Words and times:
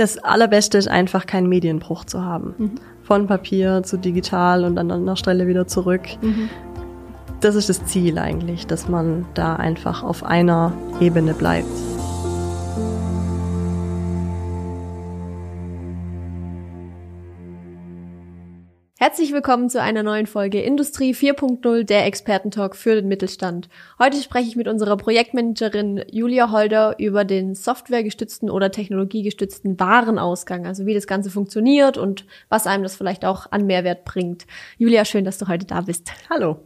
Das 0.00 0.16
Allerbeste 0.16 0.78
ist 0.78 0.88
einfach 0.88 1.26
keinen 1.26 1.46
Medienbruch 1.46 2.06
zu 2.06 2.24
haben. 2.24 2.54
Mhm. 2.56 2.70
Von 3.02 3.26
Papier 3.26 3.82
zu 3.82 3.98
digital 3.98 4.64
und 4.64 4.78
an 4.78 5.04
der 5.04 5.16
Stelle 5.16 5.46
wieder 5.46 5.66
zurück. 5.66 6.00
Mhm. 6.22 6.48
Das 7.42 7.54
ist 7.54 7.68
das 7.68 7.84
Ziel 7.84 8.16
eigentlich, 8.16 8.66
dass 8.66 8.88
man 8.88 9.26
da 9.34 9.56
einfach 9.56 10.02
auf 10.02 10.24
einer 10.24 10.72
Ebene 11.02 11.34
bleibt. 11.34 11.68
Herzlich 19.02 19.32
willkommen 19.32 19.70
zu 19.70 19.80
einer 19.80 20.02
neuen 20.02 20.26
Folge 20.26 20.60
Industrie 20.60 21.14
4.0, 21.14 21.84
der 21.84 22.04
Expertentalk 22.04 22.76
für 22.76 22.94
den 22.94 23.08
Mittelstand. 23.08 23.70
Heute 23.98 24.18
spreche 24.18 24.48
ich 24.48 24.56
mit 24.56 24.68
unserer 24.68 24.98
Projektmanagerin 24.98 26.04
Julia 26.10 26.50
Holder 26.50 26.96
über 26.98 27.24
den 27.24 27.54
softwaregestützten 27.54 28.50
oder 28.50 28.70
technologiegestützten 28.70 29.80
Warenausgang, 29.80 30.66
also 30.66 30.84
wie 30.84 30.92
das 30.92 31.06
Ganze 31.06 31.30
funktioniert 31.30 31.96
und 31.96 32.26
was 32.50 32.66
einem 32.66 32.82
das 32.82 32.94
vielleicht 32.94 33.24
auch 33.24 33.50
an 33.50 33.64
Mehrwert 33.64 34.04
bringt. 34.04 34.46
Julia, 34.76 35.06
schön, 35.06 35.24
dass 35.24 35.38
du 35.38 35.48
heute 35.48 35.64
da 35.64 35.80
bist. 35.80 36.12
Hallo. 36.28 36.58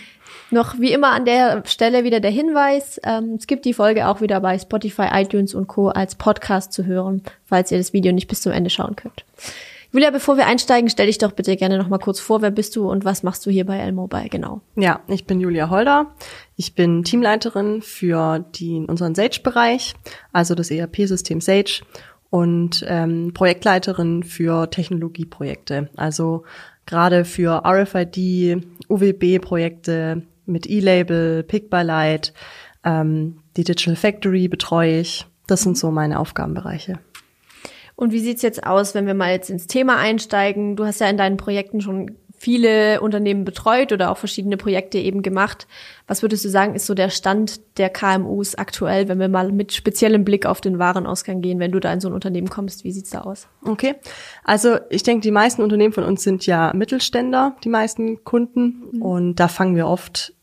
Noch 0.50 0.78
wie 0.78 0.92
immer 0.92 1.10
an 1.10 1.26
der 1.26 1.62
Stelle 1.66 2.04
wieder 2.04 2.20
der 2.20 2.30
Hinweis, 2.30 3.02
ähm, 3.04 3.34
es 3.38 3.46
gibt 3.46 3.66
die 3.66 3.74
Folge 3.74 4.08
auch 4.08 4.22
wieder 4.22 4.40
bei 4.40 4.58
Spotify, 4.58 5.08
iTunes 5.12 5.54
und 5.54 5.66
Co. 5.66 5.88
als 5.88 6.14
Podcast 6.14 6.72
zu 6.72 6.86
hören, 6.86 7.22
falls 7.44 7.70
ihr 7.70 7.76
das 7.76 7.92
Video 7.92 8.12
nicht 8.12 8.28
bis 8.28 8.40
zum 8.40 8.52
Ende 8.52 8.70
schauen 8.70 8.96
könnt. 8.96 9.26
Julia, 9.92 10.10
bevor 10.10 10.38
wir 10.38 10.46
einsteigen, 10.46 10.88
stell 10.88 11.06
dich 11.06 11.18
doch 11.18 11.32
bitte 11.32 11.54
gerne 11.54 11.76
noch 11.76 11.88
mal 11.88 11.98
kurz 11.98 12.18
vor. 12.18 12.40
Wer 12.40 12.50
bist 12.50 12.74
du 12.76 12.90
und 12.90 13.04
was 13.04 13.22
machst 13.22 13.44
du 13.44 13.50
hier 13.50 13.66
bei 13.66 13.76
L-Mobile 13.78 14.30
genau? 14.30 14.62
Ja, 14.74 15.00
ich 15.06 15.26
bin 15.26 15.38
Julia 15.38 15.68
Holder. 15.68 16.14
Ich 16.56 16.74
bin 16.74 17.04
Teamleiterin 17.04 17.82
für 17.82 18.38
die, 18.54 18.86
unseren 18.88 19.14
Sage-Bereich, 19.14 19.94
also 20.32 20.54
das 20.54 20.70
ERP-System 20.70 21.42
Sage 21.42 21.82
und 22.30 22.82
ähm, 22.88 23.32
Projektleiterin 23.34 24.22
für 24.22 24.70
Technologieprojekte, 24.70 25.90
also 25.94 26.44
gerade 26.86 27.26
für 27.26 27.62
RFID, 27.66 28.64
UWB-Projekte 28.88 30.22
mit 30.46 30.70
E-Label, 30.70 31.42
Pick 31.42 31.68
by 31.68 31.82
Light, 31.82 32.32
ähm, 32.82 33.42
die 33.58 33.64
Digital 33.64 33.96
Factory 33.96 34.48
betreue 34.48 35.00
ich. 35.00 35.26
Das 35.46 35.60
sind 35.60 35.76
so 35.76 35.90
meine 35.90 36.18
Aufgabenbereiche. 36.18 36.98
Und 37.94 38.12
wie 38.12 38.20
sieht's 38.20 38.42
jetzt 38.42 38.66
aus, 38.66 38.94
wenn 38.94 39.06
wir 39.06 39.14
mal 39.14 39.32
jetzt 39.32 39.50
ins 39.50 39.66
Thema 39.66 39.98
einsteigen? 39.98 40.76
Du 40.76 40.84
hast 40.84 41.00
ja 41.00 41.08
in 41.08 41.16
deinen 41.16 41.36
Projekten 41.36 41.80
schon 41.80 42.16
viele 42.42 43.00
Unternehmen 43.00 43.44
betreut 43.44 43.92
oder 43.92 44.10
auch 44.10 44.16
verschiedene 44.16 44.56
Projekte 44.56 44.98
eben 44.98 45.22
gemacht. 45.22 45.68
Was 46.08 46.22
würdest 46.22 46.44
du 46.44 46.48
sagen, 46.48 46.74
ist 46.74 46.86
so 46.86 46.94
der 46.94 47.08
Stand 47.08 47.78
der 47.78 47.88
KMUs 47.88 48.56
aktuell, 48.56 49.06
wenn 49.06 49.20
wir 49.20 49.28
mal 49.28 49.52
mit 49.52 49.72
speziellem 49.72 50.24
Blick 50.24 50.44
auf 50.44 50.60
den 50.60 50.80
Warenausgang 50.80 51.40
gehen, 51.40 51.60
wenn 51.60 51.70
du 51.70 51.78
da 51.78 51.92
in 51.92 52.00
so 52.00 52.08
ein 52.08 52.14
Unternehmen 52.14 52.50
kommst? 52.50 52.82
Wie 52.82 52.90
sieht's 52.90 53.10
da 53.10 53.20
aus? 53.20 53.46
Okay. 53.64 53.94
Also 54.42 54.78
ich 54.90 55.04
denke, 55.04 55.22
die 55.22 55.30
meisten 55.30 55.62
Unternehmen 55.62 55.92
von 55.92 56.02
uns 56.02 56.24
sind 56.24 56.44
ja 56.44 56.72
Mittelständler, 56.74 57.54
die 57.62 57.68
meisten 57.68 58.24
Kunden. 58.24 58.88
Mhm. 58.90 59.02
Und 59.02 59.34
da 59.36 59.46
fangen 59.46 59.76
wir 59.76 59.86
oft 59.86 60.34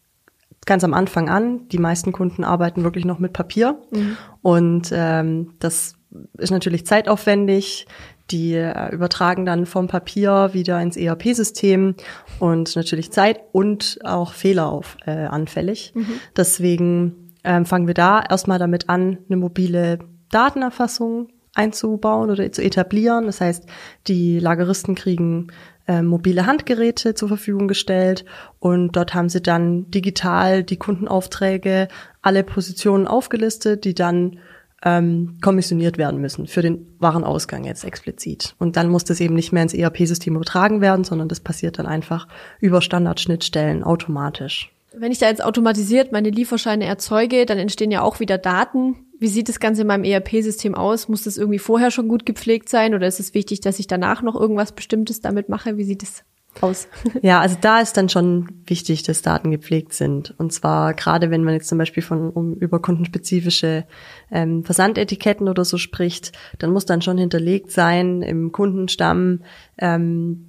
ganz 0.65 0.85
am 0.85 0.93
Anfang 0.93 1.27
an. 1.27 1.67
Die 1.67 1.79
meisten 1.79 2.13
Kunden 2.13 2.45
arbeiten 2.45 2.85
wirklich 2.85 3.03
noch 3.03 3.19
mit 3.19 3.33
Papier. 3.33 3.77
Mhm. 3.91 4.15
Und 4.41 4.89
ähm, 4.93 5.55
das 5.59 5.98
ist 6.37 6.51
natürlich 6.51 6.85
zeitaufwendig. 6.85 7.87
Die 8.31 8.53
äh, 8.53 8.93
übertragen 8.93 9.45
dann 9.45 9.65
vom 9.65 9.87
Papier 9.87 10.51
wieder 10.53 10.79
ins 10.81 10.97
ERP-System 10.97 11.95
und 12.39 12.75
natürlich 12.75 13.11
Zeit 13.11 13.39
und 13.51 13.99
auch 14.03 14.33
Fehler 14.33 14.71
auf, 14.71 14.97
äh, 15.05 15.11
anfällig. 15.11 15.93
Mhm. 15.95 16.19
Deswegen 16.37 17.33
ähm, 17.43 17.65
fangen 17.65 17.87
wir 17.87 17.95
da 17.95 18.21
erstmal 18.21 18.59
damit 18.59 18.89
an, 18.89 19.17
eine 19.27 19.37
mobile 19.37 19.99
Datenerfassung 20.31 21.29
einzubauen 21.55 22.29
oder 22.29 22.51
zu 22.51 22.63
etablieren. 22.63 23.25
Das 23.25 23.41
heißt, 23.41 23.65
die 24.07 24.39
Lageristen 24.39 24.93
kriegen 24.93 25.47
äh, 25.87 26.03
mobile 26.03 26.45
Handgeräte 26.45 27.15
zur 27.15 27.27
Verfügung 27.27 27.67
gestellt 27.67 28.23
und 28.59 28.95
dort 28.95 29.15
haben 29.15 29.29
sie 29.29 29.41
dann 29.41 29.89
digital 29.89 30.63
die 30.63 30.77
Kundenaufträge, 30.77 31.87
alle 32.21 32.43
Positionen 32.43 33.07
aufgelistet, 33.07 33.85
die 33.85 33.95
dann 33.95 34.39
ähm, 34.83 35.37
kommissioniert 35.41 35.97
werden 35.97 36.21
müssen 36.21 36.47
für 36.47 36.61
den 36.61 36.87
Warenausgang 36.99 37.63
jetzt 37.63 37.83
explizit. 37.83 38.55
Und 38.59 38.75
dann 38.77 38.89
muss 38.89 39.03
das 39.03 39.19
eben 39.19 39.35
nicht 39.35 39.51
mehr 39.51 39.63
ins 39.63 39.73
ERP-System 39.73 40.35
übertragen 40.35 40.81
werden, 40.81 41.03
sondern 41.03 41.27
das 41.27 41.39
passiert 41.39 41.79
dann 41.79 41.85
einfach 41.85 42.27
über 42.59 42.81
Standardschnittstellen 42.81 43.83
automatisch. 43.83 44.71
Wenn 44.93 45.11
ich 45.11 45.19
da 45.19 45.27
jetzt 45.27 45.43
automatisiert 45.43 46.11
meine 46.11 46.29
Lieferscheine 46.29 46.85
erzeuge, 46.85 47.45
dann 47.45 47.59
entstehen 47.59 47.91
ja 47.91 48.01
auch 48.01 48.19
wieder 48.19 48.37
Daten. 48.37 48.95
Wie 49.19 49.27
sieht 49.27 49.49
das 49.49 49.59
Ganze 49.59 49.81
in 49.81 49.87
meinem 49.87 50.03
ERP-System 50.03 50.75
aus? 50.75 51.09
Muss 51.09 51.23
das 51.23 51.37
irgendwie 51.37 51.59
vorher 51.59 51.91
schon 51.91 52.07
gut 52.07 52.25
gepflegt 52.25 52.69
sein 52.69 52.95
oder 52.95 53.05
ist 53.05 53.19
es 53.19 53.33
wichtig, 53.33 53.61
dass 53.61 53.79
ich 53.79 53.87
danach 53.87 54.21
noch 54.21 54.35
irgendwas 54.35 54.71
Bestimmtes 54.71 55.21
damit 55.21 55.49
mache? 55.49 55.77
Wie 55.77 55.83
sieht 55.83 56.03
es 56.03 56.23
aus. 56.61 56.87
Ja, 57.21 57.39
also 57.39 57.57
da 57.59 57.79
ist 57.79 57.97
dann 57.97 58.09
schon 58.09 58.49
wichtig, 58.65 59.03
dass 59.03 59.21
Daten 59.21 59.51
gepflegt 59.51 59.93
sind. 59.93 60.33
Und 60.37 60.53
zwar 60.53 60.93
gerade, 60.93 61.31
wenn 61.31 61.43
man 61.43 61.53
jetzt 61.53 61.67
zum 61.67 61.77
Beispiel 61.77 62.03
von 62.03 62.29
um, 62.29 62.53
über 62.55 62.81
kundenspezifische 62.81 63.85
ähm, 64.31 64.63
Versandetiketten 64.63 65.47
oder 65.47 65.65
so 65.65 65.77
spricht, 65.77 66.31
dann 66.59 66.71
muss 66.71 66.85
dann 66.85 67.01
schon 67.01 67.17
hinterlegt 67.17 67.71
sein 67.71 68.21
im 68.21 68.51
Kundenstamm, 68.51 69.41
ähm, 69.77 70.45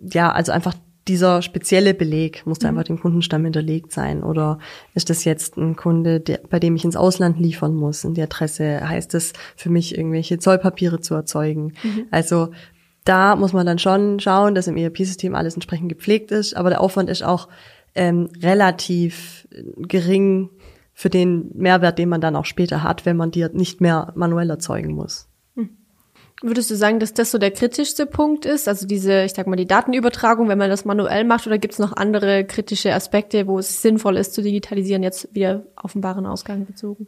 ja, 0.00 0.30
also 0.30 0.52
einfach 0.52 0.74
dieser 1.08 1.40
spezielle 1.40 1.94
Beleg 1.94 2.44
muss 2.46 2.58
da 2.58 2.66
mhm. 2.70 2.78
einfach 2.78 2.88
dem 2.88 3.00
Kundenstamm 3.00 3.44
hinterlegt 3.44 3.92
sein. 3.92 4.22
Oder 4.22 4.58
ist 4.94 5.08
das 5.08 5.24
jetzt 5.24 5.56
ein 5.56 5.76
Kunde, 5.76 6.20
der, 6.20 6.40
bei 6.50 6.58
dem 6.58 6.74
ich 6.74 6.84
ins 6.84 6.96
Ausland 6.96 7.38
liefern 7.38 7.74
muss? 7.74 8.04
In 8.04 8.14
die 8.14 8.22
Adresse 8.22 8.86
heißt 8.86 9.14
es 9.14 9.32
für 9.54 9.70
mich, 9.70 9.96
irgendwelche 9.96 10.38
Zollpapiere 10.38 11.00
zu 11.00 11.14
erzeugen. 11.14 11.74
Mhm. 11.82 12.06
Also 12.10 12.50
da 13.06 13.36
muss 13.36 13.52
man 13.52 13.66
dann 13.66 13.78
schon 13.78 14.20
schauen, 14.20 14.54
dass 14.54 14.66
im 14.66 14.76
ERP-System 14.76 15.34
alles 15.34 15.54
entsprechend 15.54 15.88
gepflegt 15.88 16.30
ist, 16.30 16.56
aber 16.56 16.70
der 16.70 16.80
Aufwand 16.80 17.08
ist 17.08 17.22
auch 17.22 17.48
ähm, 17.94 18.28
relativ 18.42 19.48
gering 19.76 20.50
für 20.92 21.08
den 21.08 21.50
Mehrwert, 21.54 21.98
den 21.98 22.08
man 22.08 22.20
dann 22.20 22.36
auch 22.36 22.44
später 22.44 22.82
hat, 22.82 23.06
wenn 23.06 23.16
man 23.16 23.30
die 23.30 23.46
nicht 23.52 23.80
mehr 23.80 24.12
manuell 24.16 24.50
erzeugen 24.50 24.94
muss. 24.94 25.28
Hm. 25.54 25.70
Würdest 26.42 26.70
du 26.70 26.74
sagen, 26.74 27.00
dass 27.00 27.14
das 27.14 27.30
so 27.30 27.38
der 27.38 27.52
kritischste 27.52 28.06
Punkt 28.06 28.44
ist? 28.44 28.66
Also 28.66 28.86
diese, 28.86 29.22
ich 29.22 29.32
sag 29.32 29.46
mal, 29.46 29.56
die 29.56 29.66
Datenübertragung, 29.66 30.48
wenn 30.48 30.58
man 30.58 30.70
das 30.70 30.84
manuell 30.84 31.24
macht, 31.24 31.46
oder 31.46 31.58
gibt 31.58 31.74
es 31.74 31.78
noch 31.78 31.92
andere 31.92 32.44
kritische 32.44 32.92
Aspekte, 32.92 33.46
wo 33.46 33.58
es 33.58 33.82
sinnvoll 33.82 34.16
ist 34.16 34.34
zu 34.34 34.42
digitalisieren, 34.42 35.02
jetzt 35.02 35.34
wieder 35.34 35.64
auf 35.76 35.92
den 35.92 36.02
Warenausgang 36.02 36.66
bezogen? 36.66 37.06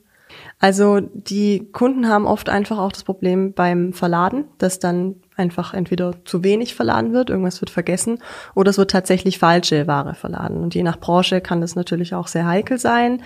Also 0.58 1.00
die 1.00 1.70
Kunden 1.72 2.08
haben 2.08 2.26
oft 2.26 2.48
einfach 2.48 2.78
auch 2.78 2.92
das 2.92 3.04
Problem 3.04 3.52
beim 3.52 3.92
Verladen, 3.92 4.44
dass 4.58 4.78
dann 4.78 5.16
einfach 5.38 5.74
entweder 5.74 6.24
zu 6.24 6.42
wenig 6.44 6.74
verladen 6.74 7.12
wird, 7.12 7.30
irgendwas 7.30 7.60
wird 7.60 7.70
vergessen, 7.70 8.18
oder 8.54 8.70
es 8.70 8.78
wird 8.78 8.90
tatsächlich 8.90 9.38
falsche 9.38 9.86
Ware 9.86 10.14
verladen. 10.14 10.58
Und 10.58 10.74
je 10.74 10.82
nach 10.82 10.98
Branche 10.98 11.40
kann 11.40 11.60
das 11.60 11.76
natürlich 11.76 12.14
auch 12.14 12.26
sehr 12.26 12.46
heikel 12.46 12.78
sein. 12.78 13.22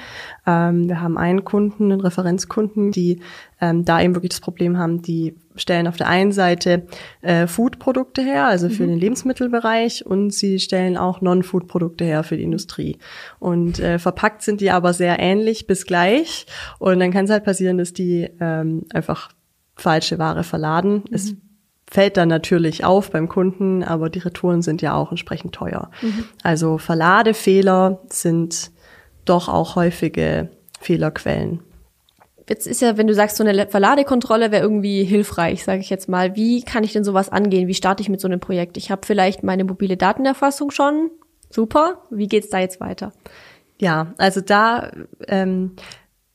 Ähm, 0.46 0.88
wir 0.88 1.00
haben 1.00 1.18
einen 1.18 1.44
Kunden, 1.44 1.90
einen 1.90 2.00
Referenzkunden, 2.00 2.92
die 2.92 3.20
ähm, 3.60 3.84
da 3.84 4.00
eben 4.00 4.14
wirklich 4.14 4.30
das 4.30 4.40
Problem 4.40 4.78
haben, 4.78 5.02
die 5.02 5.36
stellen 5.54 5.86
auf 5.86 5.96
der 5.96 6.08
einen 6.08 6.32
Seite 6.32 6.86
äh, 7.20 7.46
Food-Produkte 7.46 8.22
her, 8.22 8.46
also 8.46 8.68
für 8.68 8.84
mhm. 8.84 8.88
den 8.88 8.98
Lebensmittelbereich, 8.98 10.04
und 10.06 10.32
sie 10.32 10.58
stellen 10.58 10.96
auch 10.96 11.20
Non-Food-Produkte 11.20 12.04
her 12.04 12.24
für 12.24 12.36
die 12.36 12.42
Industrie. 12.42 12.98
Und 13.38 13.78
äh, 13.78 13.98
verpackt 13.98 14.42
sind 14.42 14.60
die 14.60 14.70
aber 14.70 14.92
sehr 14.92 15.18
ähnlich 15.18 15.66
bis 15.66 15.86
gleich. 15.86 16.46
Und 16.78 17.00
dann 17.00 17.10
kann 17.10 17.26
es 17.26 17.30
halt 17.30 17.44
passieren, 17.44 17.78
dass 17.78 17.92
die 17.92 18.28
ähm, 18.40 18.84
einfach 18.92 19.30
falsche 19.76 20.18
Ware 20.18 20.44
verladen. 20.44 20.94
Mhm. 20.94 21.04
Es 21.10 21.34
fällt 21.92 22.16
dann 22.16 22.28
natürlich 22.28 22.86
auf 22.86 23.10
beim 23.10 23.28
Kunden, 23.28 23.84
aber 23.84 24.08
die 24.08 24.20
Retouren 24.20 24.62
sind 24.62 24.80
ja 24.80 24.94
auch 24.94 25.10
entsprechend 25.10 25.54
teuer. 25.54 25.90
Mhm. 26.00 26.24
Also 26.42 26.78
Verladefehler 26.78 28.00
sind 28.08 28.70
doch 29.26 29.48
auch 29.48 29.76
häufige 29.76 30.48
Fehlerquellen. 30.80 31.60
Jetzt 32.48 32.66
ist 32.66 32.80
ja, 32.80 32.96
wenn 32.96 33.06
du 33.06 33.14
sagst, 33.14 33.36
so 33.36 33.44
eine 33.44 33.66
Verladekontrolle 33.66 34.50
wäre 34.50 34.62
irgendwie 34.62 35.04
hilfreich, 35.04 35.64
sage 35.64 35.80
ich 35.80 35.90
jetzt 35.90 36.08
mal. 36.08 36.34
Wie 36.34 36.62
kann 36.62 36.82
ich 36.82 36.92
denn 36.94 37.04
sowas 37.04 37.28
angehen? 37.28 37.68
Wie 37.68 37.74
starte 37.74 38.02
ich 38.02 38.08
mit 38.08 38.22
so 38.22 38.28
einem 38.28 38.40
Projekt? 38.40 38.78
Ich 38.78 38.90
habe 38.90 39.06
vielleicht 39.06 39.42
meine 39.42 39.64
mobile 39.64 39.98
Datenerfassung 39.98 40.70
schon. 40.70 41.10
Super. 41.50 42.02
Wie 42.10 42.26
geht's 42.26 42.48
da 42.48 42.58
jetzt 42.58 42.80
weiter? 42.80 43.12
Ja, 43.78 44.14
also 44.16 44.40
da 44.40 44.90
ähm, 45.28 45.72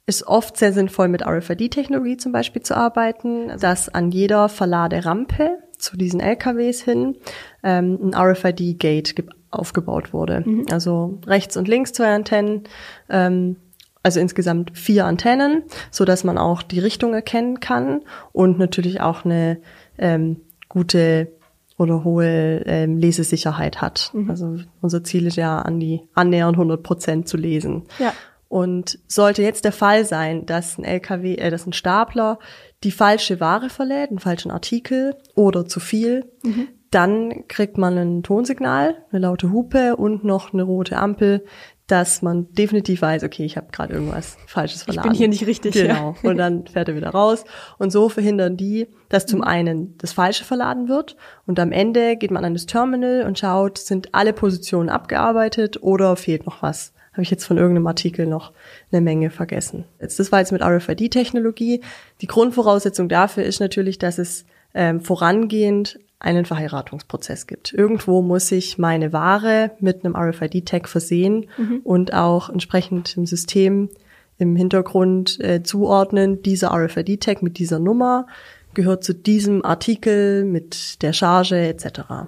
ist 0.08 0.26
oft 0.26 0.58
sehr 0.58 0.74
sinnvoll, 0.74 1.10
mit 1.10 1.22
RFID-Technologie 1.22 2.18
zum 2.18 2.32
Beispiel 2.32 2.62
zu 2.64 2.76
arbeiten, 2.76 3.50
dass 3.60 3.90
an 3.90 4.10
jeder 4.10 4.48
Verladerampe 4.50 5.60
zu 5.78 5.98
diesen 5.98 6.22
LKWs 6.22 6.82
hin 6.82 7.18
ähm, 7.62 8.00
ein 8.02 8.16
RFID-Gate 8.16 9.26
aufgebaut 9.52 10.14
wurde. 10.14 10.44
Mhm. 10.46 10.66
Also 10.72 11.20
rechts 11.28 11.58
und 11.58 11.68
links 11.68 11.92
zwei 11.92 12.16
Antennen, 12.16 12.64
ähm, 13.10 13.58
also 14.02 14.22
insgesamt 14.22 14.78
vier 14.78 15.06
Antennen, 15.06 15.64
so 15.92 16.06
dass 16.06 16.24
man 16.24 16.38
auch 16.38 16.64
die 16.64 16.80
Richtung 16.80 17.14
erkennen 17.14 17.60
kann 17.60 18.02
und 18.32 18.58
natürlich 18.58 19.02
auch 19.02 19.26
eine 19.26 19.60
ähm, 19.98 20.38
gute 20.70 21.34
oder 21.78 22.06
hohe 22.06 22.64
ähm, 22.66 22.98
Lesesicherheit 22.98 23.82
hat. 23.82 24.12
Mhm. 24.14 24.30
Also 24.30 24.58
unser 24.82 25.04
Ziel 25.04 25.28
ist 25.28 25.36
ja 25.36 25.60
an 25.60 25.82
die 25.82 26.02
annähernd 26.14 26.56
100 26.56 26.82
Prozent 26.82 27.28
zu 27.28 27.36
lesen. 27.36 27.84
Ja. 28.00 28.14
Und 28.50 29.00
sollte 29.08 29.42
jetzt 29.42 29.66
der 29.66 29.72
Fall 29.72 30.06
sein, 30.06 30.46
dass 30.46 30.78
ein 30.78 30.84
LKW, 30.84 31.36
äh, 31.36 31.50
dass 31.50 31.66
ein 31.66 31.74
Stapler 31.74 32.40
die 32.84 32.92
falsche 32.92 33.40
Ware 33.40 33.70
verlädt, 33.70 34.10
einen 34.10 34.20
falschen 34.20 34.52
Artikel 34.52 35.16
oder 35.36 35.66
zu 35.66 35.80
viel, 35.80 36.32
mhm. 36.44 36.68
dann 36.92 37.48
kriegt 37.48 37.78
man 37.78 37.98
ein 37.98 38.24
Tonsignal, 38.24 39.04
eine 39.12 39.20
laute 39.20 39.52
Hupe 39.52 39.96
und 39.96 40.24
noch 40.24 40.54
eine 40.54 40.64
rote 40.64 40.98
Ampel, 40.98 41.44
dass 41.88 42.22
man 42.22 42.52
definitiv 42.52 43.02
weiß, 43.02 43.24
okay, 43.24 43.46
ich 43.46 43.56
habe 43.56 43.68
gerade 43.72 43.94
irgendwas 43.94 44.38
Falsches 44.46 44.84
verladen. 44.84 45.08
Ich 45.08 45.12
bin 45.12 45.18
hier 45.18 45.30
nicht 45.30 45.48
richtig. 45.48 45.74
Genau. 45.74 46.16
Ja. 46.22 46.30
Und 46.30 46.38
dann 46.38 46.68
fährt 46.68 46.90
er 46.90 46.96
wieder 46.96 47.10
raus. 47.10 47.46
Und 47.78 47.92
so 47.92 48.10
verhindern 48.10 48.58
die, 48.58 48.88
dass 49.08 49.26
zum 49.26 49.42
einen 49.42 49.98
das 49.98 50.12
Falsche 50.12 50.44
verladen 50.44 50.90
wird 50.90 51.16
und 51.46 51.60
am 51.60 51.72
Ende 51.72 52.18
geht 52.18 52.32
man 52.32 52.44
an 52.44 52.54
das 52.54 52.66
Terminal 52.66 53.24
und 53.26 53.40
schaut, 53.40 53.78
sind 53.78 54.14
alle 54.14 54.34
Positionen 54.34 54.90
abgearbeitet 54.90 55.82
oder 55.82 56.18
fehlt 56.18 56.46
noch 56.46 56.62
was. 56.62 56.94
Habe 57.18 57.24
ich 57.24 57.32
jetzt 57.32 57.46
von 57.46 57.58
irgendeinem 57.58 57.88
Artikel 57.88 58.28
noch 58.28 58.52
eine 58.92 59.02
Menge 59.02 59.32
vergessen. 59.32 59.86
Jetzt, 60.00 60.20
das 60.20 60.32
war 60.32 60.38
jetzt 60.38 60.52
mit 60.52 60.62
RFID-Technologie. 60.62 61.82
Die 62.22 62.28
Grundvoraussetzung 62.28 63.10
dafür 63.10 63.44
ist 63.44 63.60
natürlich, 63.60 63.98
dass 63.98 64.20
es 64.20 64.46
ähm, 64.76 65.02
vorangehend 65.02 66.00
einen 66.20 66.46
Verheiratungsprozess 66.46 67.48
gibt. 67.48 67.74
Irgendwo 67.74 68.22
muss 68.22 68.52
ich 68.52 68.78
meine 68.78 69.14
Ware 69.14 69.72
mit 69.80 70.06
einem 70.06 70.16
RFID-Tag 70.16 70.88
versehen 70.88 71.48
mhm. 71.58 71.82
und 71.84 72.14
auch 72.14 72.50
entsprechend 72.50 73.18
im 73.18 73.26
System 73.26 73.90
im 74.38 74.56
Hintergrund 74.56 75.40
äh, 75.40 75.64
zuordnen, 75.64 76.44
dieser 76.44 76.72
RFID-Tag 76.72 77.42
mit 77.42 77.58
dieser 77.58 77.80
Nummer 77.80 78.28
gehört 78.76 79.04
zu 79.04 79.14
diesem 79.14 79.66
Artikel 79.66 80.46
mit 80.46 81.02
der 81.02 81.14
Charge 81.14 81.58
etc. 81.58 82.28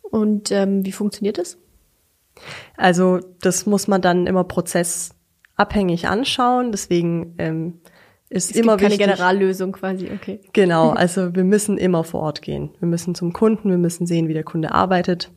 Und 0.00 0.52
ähm, 0.52 0.84
wie 0.86 0.92
funktioniert 0.92 1.38
das? 1.38 1.58
Also 2.76 3.20
das 3.40 3.66
muss 3.66 3.88
man 3.88 4.00
dann 4.00 4.26
immer 4.26 4.44
prozessabhängig 4.44 6.08
anschauen. 6.08 6.72
Deswegen 6.72 7.34
ähm, 7.38 7.80
ist 8.28 8.50
es 8.50 8.56
immer 8.56 8.76
gibt 8.76 8.82
keine 8.82 8.92
wichtig. 8.92 9.06
Generallösung 9.06 9.72
quasi, 9.72 10.10
okay. 10.12 10.40
Genau, 10.52 10.90
also 10.96 11.34
wir 11.34 11.44
müssen 11.44 11.78
immer 11.78 12.04
vor 12.04 12.20
Ort 12.22 12.42
gehen. 12.42 12.70
Wir 12.78 12.88
müssen 12.88 13.14
zum 13.14 13.32
Kunden, 13.32 13.70
wir 13.70 13.78
müssen 13.78 14.06
sehen, 14.06 14.28
wie 14.28 14.34
der 14.34 14.44
Kunde 14.44 14.72
arbeitet, 14.72 15.30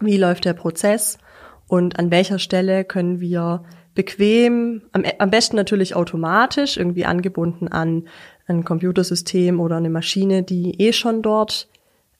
wie 0.00 0.16
läuft 0.16 0.44
der 0.44 0.54
Prozess 0.54 1.18
und 1.66 1.98
an 1.98 2.10
welcher 2.10 2.38
Stelle 2.38 2.84
können 2.84 3.20
wir 3.20 3.64
bequem, 3.94 4.82
am, 4.92 5.04
am 5.18 5.30
besten 5.30 5.56
natürlich 5.56 5.96
automatisch, 5.96 6.76
irgendwie 6.76 7.04
angebunden 7.04 7.68
an 7.68 8.08
ein 8.46 8.64
Computersystem 8.64 9.60
oder 9.60 9.76
eine 9.76 9.90
Maschine, 9.90 10.42
die 10.42 10.80
eh 10.80 10.92
schon 10.92 11.20
dort 11.20 11.68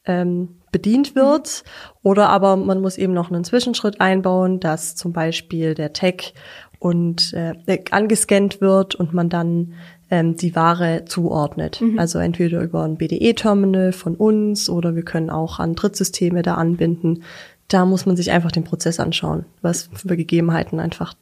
ähm, 0.05 0.61
bedient 0.73 1.15
wird. 1.15 1.65
Oder 2.03 2.29
aber 2.29 2.57
man 2.57 2.81
muss 2.81 2.99
eben 2.99 3.13
noch 3.13 3.31
einen 3.31 3.45
Zwischenschritt 3.45 4.01
einbauen, 4.01 4.61
dass 4.61 4.95
zum 4.97 5.13
Beispiel 5.13 5.75
der 5.75 5.93
Tag 5.93 6.33
und 6.79 7.33
äh, 7.35 7.55
angescannt 7.91 8.61
wird 8.61 8.95
und 8.95 9.13
man 9.13 9.29
dann 9.29 9.75
ähm, 10.11 10.37
die 10.37 10.55
Ware 10.55 11.05
zuordnet. 11.07 11.81
Mhm. 11.81 11.99
Also 11.99 12.19
entweder 12.19 12.63
über 12.63 12.85
ein 12.85 12.97
BDE-Terminal 12.97 13.93
von 13.93 14.15
uns 14.15 14.71
oder 14.71 14.95
wir 14.95 15.05
können 15.05 15.31
auch 15.31 15.59
an 15.59 15.75
Drittsysteme 15.75 16.43
da 16.43 16.55
anbinden. 16.55 17.25
Da 17.67 17.85
muss 17.85 18.07
man 18.07 18.17
sich 18.17 18.31
einfach 18.31 18.53
den 18.53 18.65
Prozess 18.65 19.01
anschauen, 19.01 19.45
was 19.61 19.91
für 19.95 20.17
Gegebenheiten 20.17 20.81
einfach. 20.81 21.15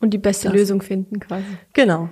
Und 0.00 0.14
die 0.14 0.18
beste 0.18 0.48
das. 0.48 0.56
Lösung 0.56 0.80
finden 0.80 1.20
quasi. 1.20 1.44
Genau. 1.74 2.08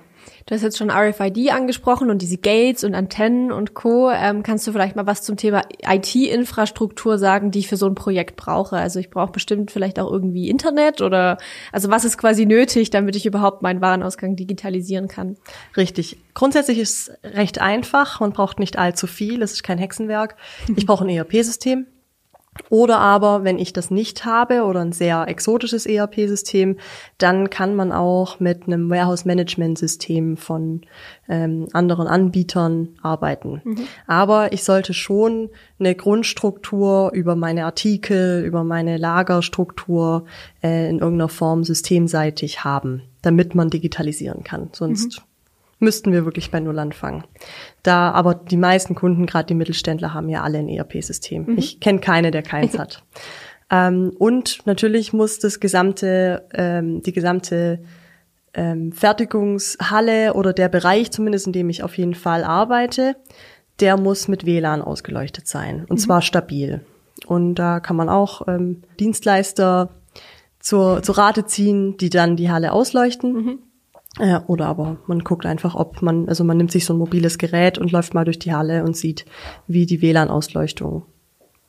Du 0.47 0.55
hast 0.55 0.63
jetzt 0.63 0.79
schon 0.79 0.91
RFID 0.91 1.53
angesprochen 1.53 2.11
und 2.11 2.23
diese 2.23 2.39
Gates 2.39 2.85
und 2.85 2.95
Antennen 2.95 3.53
und 3.53 3.75
Co. 3.75 4.11
Ähm, 4.11 4.43
kannst 4.43 4.67
du 4.67 4.73
vielleicht 4.73 4.97
mal 4.97 5.07
was 5.07 5.23
zum 5.23 5.37
Thema 5.37 5.63
IT-Infrastruktur 5.87 7.19
sagen, 7.19 7.51
die 7.51 7.61
ich 7.61 7.69
für 7.69 7.77
so 7.77 7.87
ein 7.87 7.95
Projekt 7.95 8.37
brauche? 8.37 8.77
Also 8.77 8.99
ich 8.99 9.11
brauche 9.11 9.33
bestimmt 9.33 9.71
vielleicht 9.71 9.99
auch 9.99 10.11
irgendwie 10.11 10.49
Internet 10.49 11.01
oder 11.01 11.39
also 11.73 11.91
was 11.91 12.05
ist 12.05 12.19
quasi 12.19 12.47
nötig, 12.47 12.91
damit 12.91 13.17
ich 13.17 13.27
überhaupt 13.27 13.63
meinen 13.63 13.81
Warenausgang 13.81 14.37
digitalisieren 14.37 15.09
kann? 15.09 15.37
Richtig. 15.77 16.19
Grundsätzlich 16.35 16.79
ist 16.79 17.09
es 17.09 17.35
recht 17.35 17.61
einfach. 17.61 18.21
Man 18.21 18.33
braucht 18.33 18.59
nicht 18.59 18.79
allzu 18.79 19.07
viel. 19.07 19.43
Es 19.43 19.53
ist 19.53 19.63
kein 19.63 19.79
Hexenwerk. 19.79 20.37
Ich 20.77 20.87
brauche 20.87 21.05
ein 21.05 21.11
ERP-System. 21.11 21.87
Oder 22.71 22.99
aber, 22.99 23.45
wenn 23.45 23.59
ich 23.59 23.73
das 23.73 23.91
nicht 23.91 24.25
habe 24.25 24.65
oder 24.65 24.81
ein 24.81 24.93
sehr 24.93 25.27
exotisches 25.29 25.87
ERP-System, 25.87 26.77
dann 27.19 27.51
kann 27.51 27.75
man 27.75 27.93
auch 27.93 28.41
mit 28.41 28.67
einem 28.67 28.91
Warehouse-Management-System 28.91 30.37
von 30.37 30.83
ähm, 31.29 31.69
anderen 31.73 32.07
Anbietern 32.07 32.91
arbeiten. 33.03 33.63
Mhm. 33.65 33.79
Aber 34.07 34.53
ich 34.53 34.65
sollte 34.65 34.95
schon 34.95 35.51
eine 35.79 35.95
Grundstruktur 35.95 37.11
über 37.13 37.37
meine 37.37 37.65
Artikel, 37.65 38.45
über 38.45 38.65
meine 38.65 38.97
Lagerstruktur 38.97 40.25
äh, 40.63 40.89
in 40.89 40.99
irgendeiner 40.99 41.29
Form 41.29 41.65
systemseitig 41.65 42.65
haben, 42.65 43.03
damit 43.23 43.55
man 43.55 43.71
digitalisieren 43.71 44.45
kann. 44.45 44.71
Sonst 44.73 45.19
mhm 45.19 45.28
müssten 45.79 46.13
wir 46.13 46.25
wirklich 46.25 46.51
bei 46.51 46.61
Null 46.61 46.79
anfangen. 46.79 47.25
Da 47.83 48.11
aber 48.11 48.35
die 48.35 48.57
meisten 48.57 48.95
Kunden, 48.95 49.27
gerade 49.27 49.47
die 49.47 49.55
Mittelständler, 49.55 50.15
haben 50.15 50.29
ja 50.29 50.43
alle 50.43 50.59
ein 50.59 50.69
ERP-System. 50.69 51.47
Mhm. 51.47 51.59
Ich 51.59 51.81
kenne 51.81 52.01
keine, 52.01 52.31
der 52.31 52.43
keins 52.43 52.79
hat. 52.79 53.05
Ähm, 53.71 54.13
und 54.19 54.67
natürlich 54.67 55.13
muss 55.13 55.39
das 55.39 55.61
gesamte, 55.61 56.47
ähm, 56.55 57.03
die 57.03 57.13
gesamte 57.13 57.81
ähm, 58.55 58.93
Fertigungshalle 58.93 60.35
oder 60.35 60.53
der 60.53 60.69
Bereich 60.69 61.11
zumindest, 61.11 61.47
in 61.47 61.53
dem 61.53 61.71
ich 61.71 61.83
auf 61.83 61.97
jeden 61.97 62.15
Fall 62.15 62.45
arbeite, 62.45 63.17
der 63.81 63.97
muss 63.97 64.27
mit 64.27 64.45
WLAN 64.45 64.83
ausgeleuchtet 64.83 65.47
sein. 65.47 65.85
Und 65.89 65.97
mhm. 65.97 66.03
zwar 66.03 66.23
stabil. 66.23 66.81
Und 67.27 67.57
da 67.57 67.81
kann 67.81 67.97
man 67.97 68.09
auch 68.09 68.49
ähm, 68.49 68.83
Dienstleister 68.99 69.91
zur, 70.61 71.03
zur 71.03 71.19
Rate 71.19 71.47
ziehen, 71.47 71.97
die 71.97 72.11
dann 72.11 72.37
die 72.37 72.51
Halle 72.51 72.73
ausleuchten. 72.73 73.33
Mhm. 73.33 73.59
Ja, 74.19 74.45
oder 74.47 74.67
aber 74.67 74.97
man 75.07 75.21
guckt 75.21 75.47
einfach, 75.47 75.75
ob 75.75 76.03
man, 76.03 76.29
also 76.29 76.45
man 76.45 76.57
nimmt 76.57 76.73
sich 76.73 76.85
so 76.85 76.95
ein 76.95 76.99
mobiles 76.99 77.39
Gerät 77.39 77.79
und 77.79 77.93
läuft 77.93 78.15
mal 78.15 78.25
durch 78.25 78.39
die 78.39 78.53
Halle 78.53 78.85
und 78.85 78.97
sieht, 78.97 79.25
wie 79.67 79.87
die 79.87 80.03
WLAN-Ausleuchtung, 80.03 81.05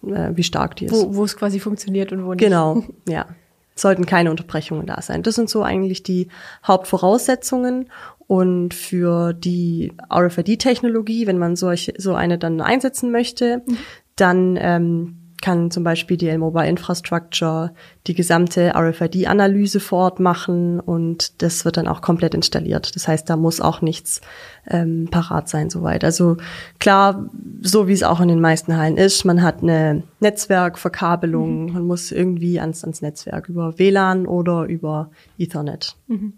äh, 0.08 0.32
wie 0.34 0.44
stark 0.44 0.76
die 0.76 0.86
ist. 0.86 0.94
Wo, 0.94 1.16
wo 1.16 1.24
es 1.24 1.38
quasi 1.38 1.60
funktioniert 1.60 2.12
und 2.12 2.26
wo 2.26 2.34
nicht. 2.34 2.44
Genau, 2.44 2.84
ja. 3.08 3.28
Sollten 3.76 4.06
keine 4.06 4.30
Unterbrechungen 4.30 4.86
da 4.88 5.02
sein. 5.02 5.24
Das 5.24 5.36
sind 5.36 5.50
so 5.50 5.64
eigentlich 5.64 6.04
die 6.04 6.28
Hauptvoraussetzungen. 6.66 7.90
Und 8.28 8.74
für 8.74 9.34
die 9.34 9.94
RFID-Technologie, 10.14 11.26
wenn 11.26 11.38
man 11.38 11.56
solche, 11.56 11.94
so 11.98 12.14
eine 12.14 12.38
dann 12.38 12.62
einsetzen 12.62 13.12
möchte, 13.12 13.64
mhm. 13.66 13.78
dann 14.18 14.58
ähm, 14.62 15.19
kann 15.42 15.72
zum 15.72 15.84
Beispiel 15.84 16.18
die 16.18 16.28
L-Mobile 16.28 16.68
Infrastructure 16.68 17.74
die 18.08 18.14
gesamte 18.14 18.74
RFID-Analyse 18.76 19.80
vor 19.80 20.00
Ort 20.00 20.20
machen 20.20 20.80
und 20.80 21.42
das 21.42 21.66
wird 21.66 21.78
dann 21.78 21.88
auch 21.88 22.02
komplett 22.02 22.34
installiert. 22.34 22.96
Das 22.96 23.08
heißt, 23.08 23.30
da 23.30 23.36
muss 23.36 23.62
auch 23.62 23.82
nichts 23.82 24.22
ähm, 24.68 25.08
parat 25.10 25.50
sein 25.50 25.70
soweit. 25.70 26.04
Also 26.04 26.38
klar, 26.80 27.30
so 27.62 27.88
wie 27.88 27.94
es 27.94 28.04
auch 28.04 28.20
in 28.20 28.28
den 28.28 28.42
meisten 28.42 28.76
Hallen 28.76 28.98
ist, 28.98 29.26
man 29.26 29.42
hat 29.42 29.62
eine 29.62 30.04
Netzwerkverkabelung, 30.20 31.68
mhm. 31.68 31.74
man 31.74 31.84
muss 31.84 32.12
irgendwie 32.12 32.60
ans, 32.60 32.84
ans 32.84 33.02
Netzwerk 33.02 33.50
über 33.50 33.78
WLAN 33.78 34.28
oder 34.28 34.66
über 34.66 35.12
Ethernet. 35.38 35.96
Mhm 36.08 36.34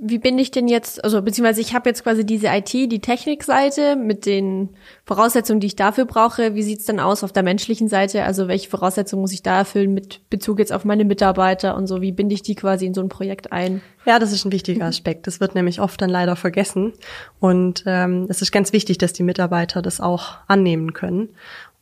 wie 0.00 0.18
bin 0.18 0.38
ich 0.38 0.50
denn 0.50 0.68
jetzt, 0.68 1.02
also 1.02 1.22
beziehungsweise 1.22 1.60
ich 1.60 1.74
habe 1.74 1.88
jetzt 1.88 2.02
quasi 2.02 2.24
diese 2.24 2.48
IT, 2.48 2.72
die 2.72 3.00
Technikseite 3.00 3.96
mit 3.96 4.26
den 4.26 4.70
Voraussetzungen, 5.04 5.60
die 5.60 5.68
ich 5.68 5.76
dafür 5.76 6.04
brauche. 6.04 6.54
Wie 6.54 6.62
sieht's 6.62 6.84
denn 6.84 7.00
aus 7.00 7.24
auf 7.24 7.32
der 7.32 7.42
menschlichen 7.42 7.88
Seite? 7.88 8.24
Also 8.24 8.48
welche 8.48 8.68
Voraussetzungen 8.68 9.22
muss 9.22 9.32
ich 9.32 9.42
da 9.42 9.58
erfüllen 9.58 9.94
mit 9.94 10.28
Bezug 10.30 10.58
jetzt 10.58 10.72
auf 10.72 10.84
meine 10.84 11.04
Mitarbeiter 11.04 11.76
und 11.76 11.86
so? 11.86 12.00
Wie 12.00 12.12
binde 12.12 12.34
ich 12.34 12.42
die 12.42 12.54
quasi 12.54 12.86
in 12.86 12.94
so 12.94 13.00
ein 13.00 13.08
Projekt 13.08 13.52
ein? 13.52 13.80
Ja, 14.06 14.18
das 14.18 14.32
ist 14.32 14.44
ein 14.44 14.52
wichtiger 14.52 14.84
Aspekt. 14.84 15.26
Das 15.26 15.40
wird 15.40 15.54
nämlich 15.54 15.80
oft 15.80 16.00
dann 16.00 16.10
leider 16.10 16.36
vergessen. 16.36 16.92
Und 17.40 17.84
ähm, 17.86 18.26
es 18.28 18.42
ist 18.42 18.52
ganz 18.52 18.72
wichtig, 18.72 18.98
dass 18.98 19.12
die 19.12 19.22
Mitarbeiter 19.22 19.82
das 19.82 20.00
auch 20.00 20.36
annehmen 20.46 20.92
können. 20.92 21.30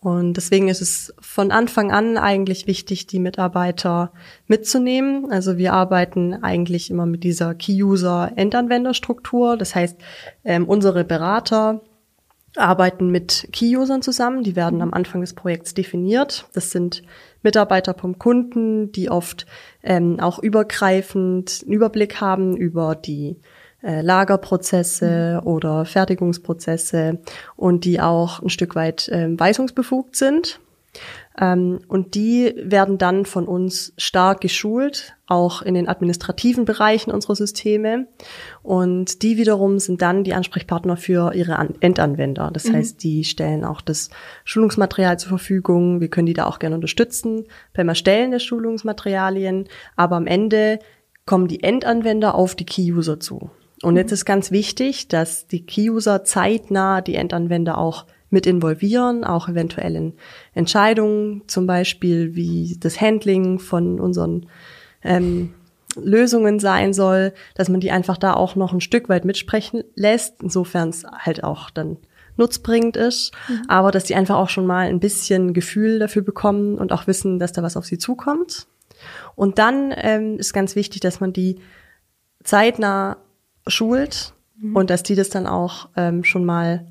Und 0.03 0.37
deswegen 0.37 0.67
ist 0.67 0.81
es 0.81 1.15
von 1.21 1.53
Anfang 1.53 1.93
an 1.93 2.19
eigentlich 2.19 2.67
wichtig, 2.67 3.07
die 3.07 3.21
Mitarbeiter 3.21 4.13
mitzunehmen. 4.49 5.31
Also 5.31 5.59
wir 5.59 5.75
arbeiten 5.75 6.43
eigentlich 6.43 6.91
immer 6.91 7.07
mit 7.07 7.23
dieser 7.23 7.55
Key-User-Endanwenderstruktur. 7.55 9.57
Das 9.57 9.77
heißt, 9.77 9.97
ähm, 10.45 10.69
unsere 10.69 11.05
Berater 11.05 11.83
arbeiten 12.57 13.11
mit 13.11 13.49
Key-Usern 13.53 14.03
zusammen. 14.03 14.43
Die 14.43 14.57
werden 14.57 14.83
am 14.83 14.93
Anfang 14.93 15.21
des 15.21 15.35
Projekts 15.35 15.73
definiert. 15.73 16.49
Das 16.53 16.73
sind 16.73 17.05
Mitarbeiter 17.45 17.95
vom 17.95 18.19
Kunden, 18.19 18.91
die 18.91 19.09
oft 19.09 19.47
ähm, 19.85 20.19
auch 20.19 20.41
übergreifend 20.41 21.61
einen 21.63 21.75
Überblick 21.75 22.21
haben 22.21 22.57
über 22.57 22.97
die 22.97 23.37
Lagerprozesse 23.83 25.41
mhm. 25.41 25.47
oder 25.47 25.85
Fertigungsprozesse 25.85 27.19
und 27.57 27.85
die 27.85 28.01
auch 28.01 28.41
ein 28.41 28.49
Stück 28.49 28.75
weit 28.75 29.09
äh, 29.09 29.29
weisungsbefugt 29.39 30.17
sind. 30.17 30.61
Ähm, 31.41 31.81
und 31.89 32.15
die 32.15 32.55
werden 32.59 32.99
dann 32.99 33.25
von 33.25 33.47
uns 33.47 33.95
stark 33.97 34.43
geschult, 34.43 35.15
auch 35.27 35.63
in 35.63 35.75
den 35.75 35.89
administrativen 35.89 36.67
Bereichen 36.67 37.11
unserer 37.11 37.35
Systeme. 37.35 38.07
Und 38.63 39.23
die 39.23 39.39
wiederum 39.39 39.79
sind 39.79 40.03
dann 40.03 40.25
die 40.25 40.35
Ansprechpartner 40.35 40.97
für 40.97 41.35
ihre 41.35 41.57
An 41.57 41.75
Endanwender. 41.81 42.51
Das 42.53 42.65
mhm. 42.65 42.75
heißt, 42.75 43.03
die 43.03 43.25
stellen 43.25 43.65
auch 43.65 43.81
das 43.81 44.11
Schulungsmaterial 44.45 45.19
zur 45.19 45.31
Verfügung. 45.31 46.01
Wir 46.01 46.09
können 46.09 46.27
die 46.27 46.35
da 46.35 46.47
auch 46.47 46.59
gerne 46.59 46.75
unterstützen 46.75 47.47
beim 47.73 47.89
Erstellen 47.89 48.31
der 48.31 48.41
Schulungsmaterialien. 48.41 49.69
Aber 49.97 50.17
am 50.17 50.27
Ende 50.27 50.81
kommen 51.25 51.49
die 51.49 51.63
Endanwender 51.63 52.35
auf 52.35 52.55
die 52.55 52.67
Key-User 52.67 53.21
zu. 53.21 53.51
Und 53.83 53.97
jetzt 53.97 54.13
ist 54.13 54.25
ganz 54.25 54.51
wichtig, 54.51 55.09
dass 55.09 55.47
die 55.47 55.67
Key-User 55.67 56.25
zeitnah 56.25 57.01
die 57.01 57.17
Endanwender 57.17 57.79
auch 57.79 58.07
mit 58.31 58.47
involvieren, 58.47 59.25
auch 59.25 59.49
eventuell 59.49 59.95
in 59.95 60.15
Entscheidungen, 60.55 61.43
zum 61.49 61.67
Beispiel 61.67 62.35
wie 62.35 62.77
das 62.81 63.01
Handling 63.01 63.59
von 63.59 64.01
unseren 64.01 64.47
ähm, 65.03 65.53
Lösungen 65.97 66.59
sein 66.59 66.95
soll, 66.95 67.35
dass 67.55 67.69
man 67.69 67.81
die 67.81 67.91
einfach 67.91 68.17
da 68.17 68.33
auch 68.33 68.57
noch 68.57 68.73
ein 68.73 68.81
Stück 68.81 69.09
weit 69.09 69.25
mitsprechen 69.25 69.85
lässt, 69.95 70.43
insofern 70.43 70.89
es 70.89 71.05
halt 71.05 71.45
auch 71.45 71.69
dann 71.69 71.99
nutzbringend 72.37 72.97
ist, 72.97 73.33
mhm. 73.49 73.63
aber 73.69 73.91
dass 73.91 74.05
die 74.05 74.15
einfach 74.15 74.37
auch 74.37 74.49
schon 74.49 74.67
mal 74.67 74.87
ein 74.87 75.01
bisschen 75.01 75.53
Gefühl 75.53 75.99
dafür 75.99 76.23
bekommen 76.23 76.79
und 76.79 76.93
auch 76.93 77.07
wissen, 77.07 77.39
dass 77.39 77.53
da 77.53 77.63
was 77.63 77.77
auf 77.77 77.85
sie 77.85 77.99
zukommt. 77.99 78.67
Und 79.35 79.59
dann 79.59 79.93
ähm, 79.95 80.39
ist 80.39 80.55
ganz 80.55 80.75
wichtig, 80.77 81.01
dass 81.01 81.21
man 81.21 81.33
die 81.35 81.59
zeitnah 82.43 83.19
schult 83.67 84.35
mhm. 84.59 84.77
und 84.77 84.91
dass 84.91 85.03
die 85.03 85.15
das 85.15 85.29
dann 85.29 85.47
auch 85.47 85.89
ähm, 85.97 86.25
schon 86.25 86.45
mal 86.45 86.87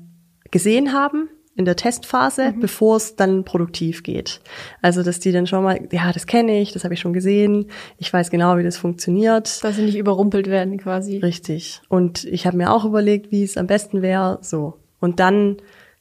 gesehen 0.50 0.92
haben 0.92 1.28
in 1.54 1.64
der 1.66 1.76
Testphase, 1.76 2.52
mhm. 2.52 2.60
bevor 2.60 2.96
es 2.96 3.16
dann 3.16 3.44
produktiv 3.44 4.02
geht. 4.02 4.40
Also, 4.80 5.02
dass 5.02 5.20
die 5.20 5.32
dann 5.32 5.46
schon 5.46 5.62
mal, 5.62 5.86
ja, 5.92 6.12
das 6.12 6.26
kenne 6.26 6.60
ich, 6.60 6.72
das 6.72 6.84
habe 6.84 6.94
ich 6.94 7.00
schon 7.00 7.12
gesehen, 7.12 7.66
ich 7.98 8.12
weiß 8.12 8.30
genau, 8.30 8.56
wie 8.56 8.62
das 8.62 8.78
funktioniert. 8.78 9.62
Dass 9.62 9.76
sie 9.76 9.82
nicht 9.82 9.98
überrumpelt 9.98 10.46
werden 10.46 10.78
quasi. 10.78 11.18
Richtig. 11.18 11.82
Und 11.88 12.24
ich 12.24 12.46
habe 12.46 12.56
mir 12.56 12.72
auch 12.72 12.84
überlegt, 12.84 13.30
wie 13.30 13.42
es 13.42 13.58
am 13.58 13.66
besten 13.66 14.00
wäre, 14.00 14.38
so. 14.40 14.78
Und 14.98 15.20
dann 15.20 15.56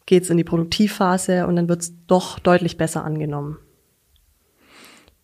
geht's 0.05 0.29
in 0.29 0.37
die 0.37 0.43
Produktivphase 0.43 1.47
und 1.47 1.55
dann 1.57 1.67
wird's 1.67 1.93
doch 2.07 2.39
deutlich 2.39 2.77
besser 2.77 3.03
angenommen 3.03 3.57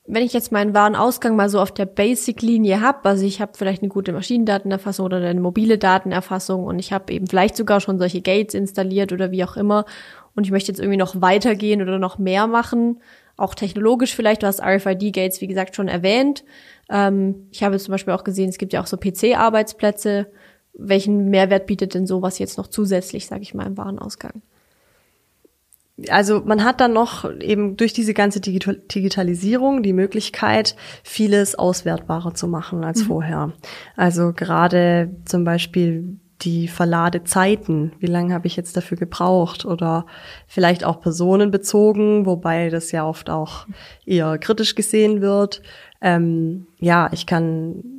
wenn 0.08 0.24
ich 0.24 0.34
jetzt 0.34 0.52
meinen 0.52 0.74
Warenausgang 0.74 1.36
mal 1.36 1.50
so 1.50 1.60
auf 1.60 1.72
der 1.72 1.86
Basic-Linie 1.86 2.82
habe, 2.82 3.10
also 3.10 3.26
ich 3.26 3.42
habe 3.42 3.52
vielleicht 3.56 3.82
eine 3.82 3.90
gute 3.90 4.14
Maschinendatenerfassung 4.14 5.06
oder 5.06 5.18
eine 5.18 5.42
mobile 5.42 5.78
Datenerfassung 5.78 6.64
und 6.64 6.80
ich 6.80 6.94
habe 6.94 7.12
eben 7.14 7.28
vielleicht 7.28 7.58
sogar 7.58 7.82
schon 7.82 8.00
solche 8.00 8.22
Gates 8.22 8.54
installiert 8.56 9.12
oder 9.12 9.32
wie 9.32 9.44
auch 9.44 9.58
immer 9.58 9.86
und 10.36 10.46
ich 10.46 10.52
möchte 10.52 10.72
jetzt 10.72 10.80
irgendwie 10.80 10.98
noch 10.98 11.22
weitergehen 11.22 11.82
oder 11.82 12.00
noch 12.00 12.18
mehr 12.18 12.48
machen, 12.48 13.02
auch 13.38 13.54
technologisch 13.54 14.16
vielleicht, 14.16 14.44
du 14.44 14.48
hast 14.48 14.62
RFID-Gates, 14.62 15.42
wie 15.42 15.48
gesagt, 15.48 15.76
schon 15.76 15.88
erwähnt. 15.88 16.44
Ähm, 16.90 17.48
ich 17.52 17.64
habe 17.64 17.78
zum 17.78 17.92
Beispiel 17.92 18.14
auch 18.14 18.24
gesehen, 18.24 18.50
es 18.50 18.58
gibt 18.58 18.74
ja 18.74 18.82
auch 18.82 18.88
so 18.88 18.98
PC-Arbeitsplätze. 18.98 20.28
Welchen 20.74 21.30
Mehrwert 21.30 21.68
bietet 21.68 21.94
denn 21.94 22.08
sowas 22.08 22.40
jetzt 22.40 22.58
noch 22.58 22.68
zusätzlich, 22.68 23.28
sage 23.28 23.44
ich 23.44 23.54
mal, 23.54 23.68
im 23.68 23.78
Warenausgang? 23.78 24.42
Also 26.10 26.44
man 26.46 26.64
hat 26.64 26.80
dann 26.80 26.94
noch 26.94 27.30
eben 27.40 27.76
durch 27.76 27.92
diese 27.92 28.14
ganze 28.14 28.40
Digitalisierung 28.40 29.82
die 29.82 29.94
Möglichkeit, 29.94 30.76
vieles 31.04 31.56
auswertbarer 31.56 32.34
zu 32.34 32.48
machen 32.48 32.84
als 32.84 33.02
mhm. 33.04 33.06
vorher. 33.06 33.54
Also 33.96 34.32
gerade 34.34 35.16
zum 35.26 35.44
Beispiel 35.44 36.20
die 36.42 36.68
Verladezeiten, 36.68 37.94
wie 38.00 38.06
lange 38.06 38.34
habe 38.34 38.46
ich 38.46 38.56
jetzt 38.56 38.78
dafür 38.78 38.98
gebraucht 38.98 39.66
oder 39.66 40.06
vielleicht 40.46 40.84
auch 40.84 41.02
personenbezogen, 41.02 42.28
wobei 42.28 42.70
das 42.70 42.92
ja 42.92 43.08
oft 43.08 43.32
auch 43.32 43.66
eher 44.06 44.38
kritisch 44.38 44.76
gesehen 44.76 45.22
wird. 45.22 45.64
Ähm, 46.00 46.68
ja, 46.78 47.10
ich 47.12 47.26
kann 47.26 47.97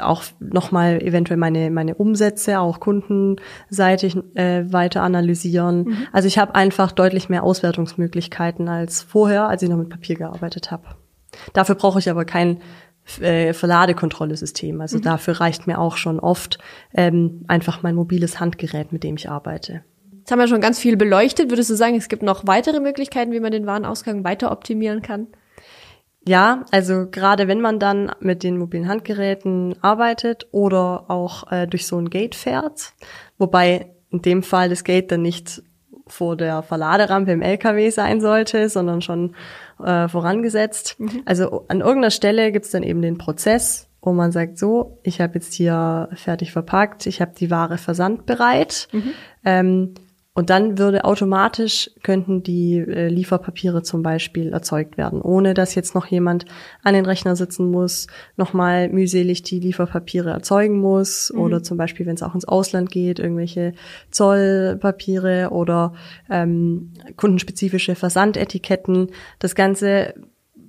auch 0.00 0.24
nochmal 0.40 1.00
eventuell 1.02 1.38
meine, 1.38 1.70
meine 1.70 1.94
Umsätze 1.94 2.58
auch 2.58 2.80
kundenseitig 2.80 4.16
äh, 4.34 4.64
weiter 4.72 5.02
analysieren. 5.02 5.84
Mhm. 5.84 5.96
Also 6.12 6.26
ich 6.26 6.38
habe 6.38 6.54
einfach 6.54 6.90
deutlich 6.92 7.28
mehr 7.28 7.44
Auswertungsmöglichkeiten 7.44 8.68
als 8.68 9.02
vorher, 9.02 9.48
als 9.48 9.62
ich 9.62 9.68
noch 9.68 9.76
mit 9.76 9.88
Papier 9.88 10.16
gearbeitet 10.16 10.70
habe. 10.70 10.84
Dafür 11.52 11.76
brauche 11.76 12.00
ich 12.00 12.10
aber 12.10 12.24
kein 12.24 12.60
äh, 13.20 13.52
Verladekontrollesystem. 13.52 14.80
Also 14.80 14.98
mhm. 14.98 15.02
dafür 15.02 15.40
reicht 15.40 15.66
mir 15.66 15.78
auch 15.78 15.96
schon 15.96 16.18
oft 16.18 16.58
ähm, 16.94 17.44
einfach 17.46 17.82
mein 17.82 17.94
mobiles 17.94 18.40
Handgerät, 18.40 18.92
mit 18.92 19.04
dem 19.04 19.16
ich 19.16 19.30
arbeite. 19.30 19.82
Jetzt 20.18 20.32
haben 20.32 20.40
wir 20.40 20.48
schon 20.48 20.60
ganz 20.60 20.78
viel 20.78 20.96
beleuchtet. 20.96 21.50
Würdest 21.50 21.70
du 21.70 21.74
sagen, 21.74 21.96
es 21.96 22.08
gibt 22.08 22.22
noch 22.22 22.46
weitere 22.46 22.80
Möglichkeiten, 22.80 23.32
wie 23.32 23.40
man 23.40 23.52
den 23.52 23.64
Warenausgang 23.66 24.24
weiter 24.24 24.52
optimieren 24.52 25.00
kann? 25.00 25.28
Ja, 26.28 26.66
also 26.72 27.06
gerade 27.10 27.48
wenn 27.48 27.62
man 27.62 27.78
dann 27.78 28.12
mit 28.20 28.42
den 28.42 28.58
mobilen 28.58 28.86
Handgeräten 28.86 29.76
arbeitet 29.80 30.46
oder 30.52 31.06
auch 31.08 31.50
äh, 31.50 31.66
durch 31.66 31.86
so 31.86 31.98
ein 31.98 32.10
Gate 32.10 32.34
fährt, 32.34 32.92
wobei 33.38 33.94
in 34.10 34.20
dem 34.20 34.42
Fall 34.42 34.68
das 34.68 34.84
Gate 34.84 35.10
dann 35.10 35.22
nicht 35.22 35.62
vor 36.06 36.36
der 36.36 36.62
Verladerampe 36.62 37.32
im 37.32 37.40
LKW 37.40 37.88
sein 37.88 38.20
sollte, 38.20 38.68
sondern 38.68 39.00
schon 39.00 39.36
äh, 39.82 40.06
vorangesetzt. 40.06 40.96
Mhm. 40.98 41.22
Also 41.24 41.64
an 41.68 41.80
irgendeiner 41.80 42.10
Stelle 42.10 42.52
gibt's 42.52 42.72
dann 42.72 42.82
eben 42.82 43.00
den 43.00 43.16
Prozess, 43.16 43.88
wo 44.02 44.12
man 44.12 44.30
sagt, 44.30 44.58
so, 44.58 44.98
ich 45.04 45.22
habe 45.22 45.36
jetzt 45.36 45.54
hier 45.54 46.10
fertig 46.14 46.52
verpackt, 46.52 47.06
ich 47.06 47.22
habe 47.22 47.32
die 47.38 47.50
Ware 47.50 47.78
versandbereit. 47.78 48.88
Mhm. 48.92 49.12
Ähm, 49.46 49.94
und 50.38 50.50
dann 50.50 50.78
würde 50.78 51.04
automatisch 51.04 51.90
könnten 52.04 52.44
die 52.44 52.76
äh, 52.76 53.08
Lieferpapiere 53.08 53.82
zum 53.82 54.04
Beispiel 54.04 54.52
erzeugt 54.52 54.96
werden, 54.96 55.20
ohne 55.20 55.52
dass 55.52 55.74
jetzt 55.74 55.96
noch 55.96 56.06
jemand 56.06 56.44
an 56.84 56.94
den 56.94 57.06
Rechner 57.06 57.34
sitzen 57.34 57.72
muss, 57.72 58.06
nochmal 58.36 58.88
mühselig 58.88 59.42
die 59.42 59.58
Lieferpapiere 59.58 60.30
erzeugen 60.30 60.78
muss 60.78 61.32
mhm. 61.34 61.40
oder 61.40 61.64
zum 61.64 61.76
Beispiel, 61.76 62.06
wenn 62.06 62.14
es 62.14 62.22
auch 62.22 62.36
ins 62.36 62.44
Ausland 62.46 62.92
geht, 62.92 63.18
irgendwelche 63.18 63.72
Zollpapiere 64.12 65.48
oder 65.50 65.94
ähm, 66.30 66.92
kundenspezifische 67.16 67.96
Versandetiketten. 67.96 69.08
Das 69.40 69.56
Ganze 69.56 70.14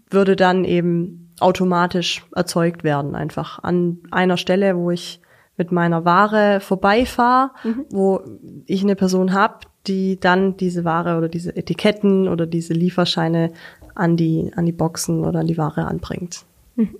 würde 0.09 0.35
dann 0.35 0.65
eben 0.65 1.35
automatisch 1.39 2.25
erzeugt 2.35 2.83
werden, 2.83 3.13
einfach 3.13 3.61
an 3.61 3.99
einer 4.09 4.37
Stelle, 4.37 4.75
wo 4.75 4.89
ich 4.89 5.21
mit 5.59 5.71
meiner 5.71 6.05
Ware 6.05 6.61
vorbeifahre, 6.61 7.51
mhm. 7.63 7.85
wo 7.91 8.21
ich 8.65 8.81
eine 8.81 8.95
Person 8.95 9.33
habe, 9.33 9.59
die 9.85 10.19
dann 10.19 10.57
diese 10.57 10.83
Ware 10.85 11.17
oder 11.17 11.29
diese 11.29 11.55
Etiketten 11.55 12.27
oder 12.27 12.47
diese 12.47 12.73
Lieferscheine 12.73 13.51
an 13.93 14.17
die, 14.17 14.51
an 14.55 14.65
die 14.65 14.71
Boxen 14.71 15.23
oder 15.23 15.41
an 15.41 15.47
die 15.47 15.57
Ware 15.57 15.85
anbringt. 15.85 16.45
Mhm. 16.75 16.95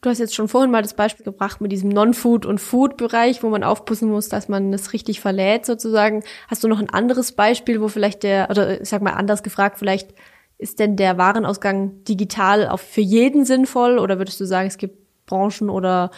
Du 0.00 0.10
hast 0.10 0.18
jetzt 0.18 0.34
schon 0.34 0.48
vorhin 0.48 0.70
mal 0.70 0.82
das 0.82 0.94
Beispiel 0.94 1.24
gebracht 1.24 1.60
mit 1.60 1.70
diesem 1.70 1.90
Non-Food- 1.90 2.46
und 2.46 2.60
Food-Bereich, 2.60 3.42
wo 3.42 3.50
man 3.50 3.62
aufpassen 3.62 4.10
muss, 4.10 4.28
dass 4.28 4.48
man 4.48 4.72
das 4.72 4.92
richtig 4.92 5.20
verlädt 5.20 5.64
sozusagen. 5.64 6.24
Hast 6.48 6.64
du 6.64 6.68
noch 6.68 6.80
ein 6.80 6.90
anderes 6.90 7.32
Beispiel, 7.32 7.80
wo 7.80 7.86
vielleicht 7.88 8.24
der, 8.24 8.50
oder 8.50 8.80
ich 8.80 8.88
sag 8.88 9.02
mal 9.02 9.12
anders 9.12 9.44
gefragt, 9.44 9.78
vielleicht 9.78 10.12
ist 10.58 10.80
denn 10.80 10.96
der 10.96 11.18
Warenausgang 11.18 12.04
digital 12.04 12.68
auch 12.68 12.80
für 12.80 13.00
jeden 13.00 13.44
sinnvoll 13.44 13.98
oder 13.98 14.18
würdest 14.18 14.40
du 14.40 14.44
sagen, 14.44 14.68
es 14.68 14.78
gibt 14.78 15.26
Branchen 15.26 15.70
oder 15.70 16.10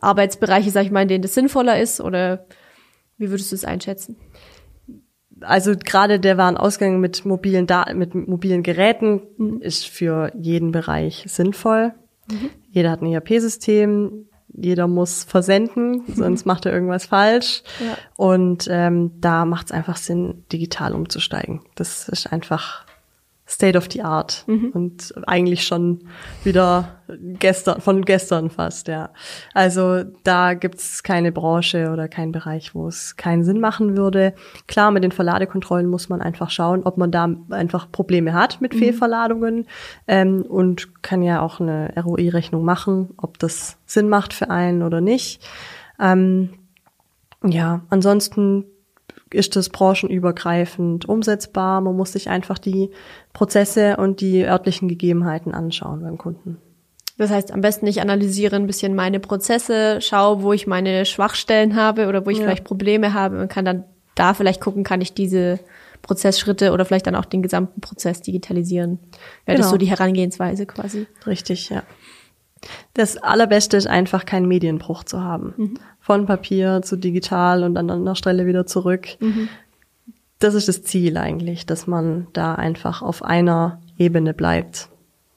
Arbeitsbereiche, 0.00 0.70
sag 0.70 0.84
ich 0.84 0.90
mal, 0.90 1.02
in 1.02 1.08
denen 1.08 1.22
das 1.22 1.34
sinnvoller 1.34 1.80
ist? 1.80 2.00
Oder 2.00 2.46
wie 3.16 3.30
würdest 3.30 3.52
du 3.52 3.56
es 3.56 3.64
einschätzen? 3.64 4.16
Also 5.40 5.74
gerade 5.76 6.20
der 6.20 6.38
Warenausgang 6.38 7.00
mit 7.00 7.24
mobilen 7.24 7.66
Daten, 7.66 7.98
mit 7.98 8.14
mobilen 8.14 8.62
Geräten 8.62 9.22
mhm. 9.36 9.60
ist 9.60 9.86
für 9.86 10.32
jeden 10.34 10.72
Bereich 10.72 11.24
sinnvoll. 11.26 11.92
Mhm. 12.30 12.50
Jeder 12.70 12.90
hat 12.90 13.02
ein 13.02 13.12
ERP-System, 13.12 14.28
jeder 14.48 14.86
muss 14.86 15.24
versenden, 15.24 16.02
sonst 16.14 16.46
macht 16.46 16.66
er 16.66 16.72
irgendwas 16.72 17.06
falsch. 17.06 17.62
Ja. 17.80 17.96
Und 18.16 18.68
ähm, 18.70 19.12
da 19.20 19.44
macht 19.44 19.66
es 19.66 19.72
einfach 19.72 19.96
Sinn, 19.96 20.44
digital 20.52 20.94
umzusteigen. 20.94 21.62
Das 21.74 22.08
ist 22.08 22.32
einfach 22.32 22.86
State 23.46 23.76
of 23.76 23.88
the 23.90 24.02
Art 24.02 24.44
mhm. 24.46 24.70
und 24.72 25.14
eigentlich 25.26 25.64
schon 25.64 26.04
wieder 26.44 27.02
gestern, 27.38 27.80
von 27.82 28.02
gestern 28.02 28.48
fast, 28.48 28.88
ja. 28.88 29.10
Also 29.52 30.02
da 30.22 30.54
gibt's 30.54 31.02
keine 31.02 31.30
Branche 31.30 31.90
oder 31.92 32.08
keinen 32.08 32.32
Bereich, 32.32 32.74
wo 32.74 32.88
es 32.88 33.16
keinen 33.16 33.44
Sinn 33.44 33.60
machen 33.60 33.98
würde. 33.98 34.34
Klar, 34.66 34.90
mit 34.92 35.04
den 35.04 35.12
Verladekontrollen 35.12 35.86
muss 35.86 36.08
man 36.08 36.22
einfach 36.22 36.50
schauen, 36.50 36.84
ob 36.84 36.96
man 36.96 37.10
da 37.10 37.28
einfach 37.50 37.92
Probleme 37.92 38.32
hat 38.32 38.62
mit 38.62 38.72
mhm. 38.72 38.78
Fehlverladungen 38.78 39.66
ähm, 40.08 40.42
und 40.42 41.02
kann 41.02 41.22
ja 41.22 41.42
auch 41.42 41.60
eine 41.60 41.92
ROI-Rechnung 42.02 42.64
machen, 42.64 43.10
ob 43.18 43.38
das 43.38 43.76
Sinn 43.84 44.08
macht 44.08 44.32
für 44.32 44.48
einen 44.48 44.82
oder 44.82 45.02
nicht. 45.02 45.46
Ähm, 46.00 46.54
ja, 47.44 47.82
ansonsten 47.90 48.64
ist 49.34 49.56
das 49.56 49.68
branchenübergreifend 49.68 51.08
umsetzbar. 51.08 51.80
Man 51.80 51.96
muss 51.96 52.12
sich 52.12 52.28
einfach 52.28 52.58
die 52.58 52.90
Prozesse 53.32 53.96
und 53.96 54.20
die 54.20 54.44
örtlichen 54.44 54.88
Gegebenheiten 54.88 55.54
anschauen 55.54 56.02
beim 56.02 56.18
Kunden. 56.18 56.58
Das 57.16 57.30
heißt, 57.30 57.52
am 57.52 57.60
besten 57.60 57.86
ich 57.86 58.00
analysiere 58.00 58.56
ein 58.56 58.66
bisschen 58.66 58.94
meine 58.94 59.20
Prozesse, 59.20 60.00
schaue, 60.00 60.42
wo 60.42 60.52
ich 60.52 60.66
meine 60.66 61.04
Schwachstellen 61.04 61.76
habe 61.76 62.08
oder 62.08 62.26
wo 62.26 62.30
ich 62.30 62.38
ja. 62.38 62.44
vielleicht 62.44 62.64
Probleme 62.64 63.14
habe 63.14 63.40
und 63.40 63.48
kann 63.48 63.64
dann 63.64 63.84
da 64.14 64.34
vielleicht 64.34 64.60
gucken, 64.60 64.84
kann 64.84 65.00
ich 65.00 65.14
diese 65.14 65.60
Prozessschritte 66.02 66.72
oder 66.72 66.84
vielleicht 66.84 67.06
dann 67.06 67.14
auch 67.14 67.24
den 67.24 67.42
gesamten 67.42 67.80
Prozess 67.80 68.20
digitalisieren. 68.20 68.98
Wäre 69.46 69.56
genau. 69.56 69.58
das 69.58 69.70
so 69.70 69.76
die 69.76 69.86
Herangehensweise 69.86 70.66
quasi? 70.66 71.06
Richtig, 71.26 71.70
ja. 71.70 71.82
Das 72.94 73.16
Allerbeste 73.16 73.76
ist 73.76 73.86
einfach 73.86 74.26
keinen 74.26 74.48
Medienbruch 74.48 75.04
zu 75.04 75.22
haben. 75.22 75.54
Mhm. 75.56 75.78
Von 76.04 76.26
Papier 76.26 76.82
zu 76.82 76.96
digital 76.96 77.62
und 77.62 77.78
an 77.78 77.90
einer 77.90 78.14
Stelle 78.14 78.44
wieder 78.44 78.66
zurück. 78.66 79.08
Mhm. 79.20 79.48
Das 80.38 80.52
ist 80.52 80.68
das 80.68 80.82
Ziel 80.82 81.16
eigentlich, 81.16 81.64
dass 81.64 81.86
man 81.86 82.26
da 82.34 82.54
einfach 82.54 83.00
auf 83.00 83.24
einer 83.24 83.80
Ebene 83.96 84.34
bleibt. 84.34 84.90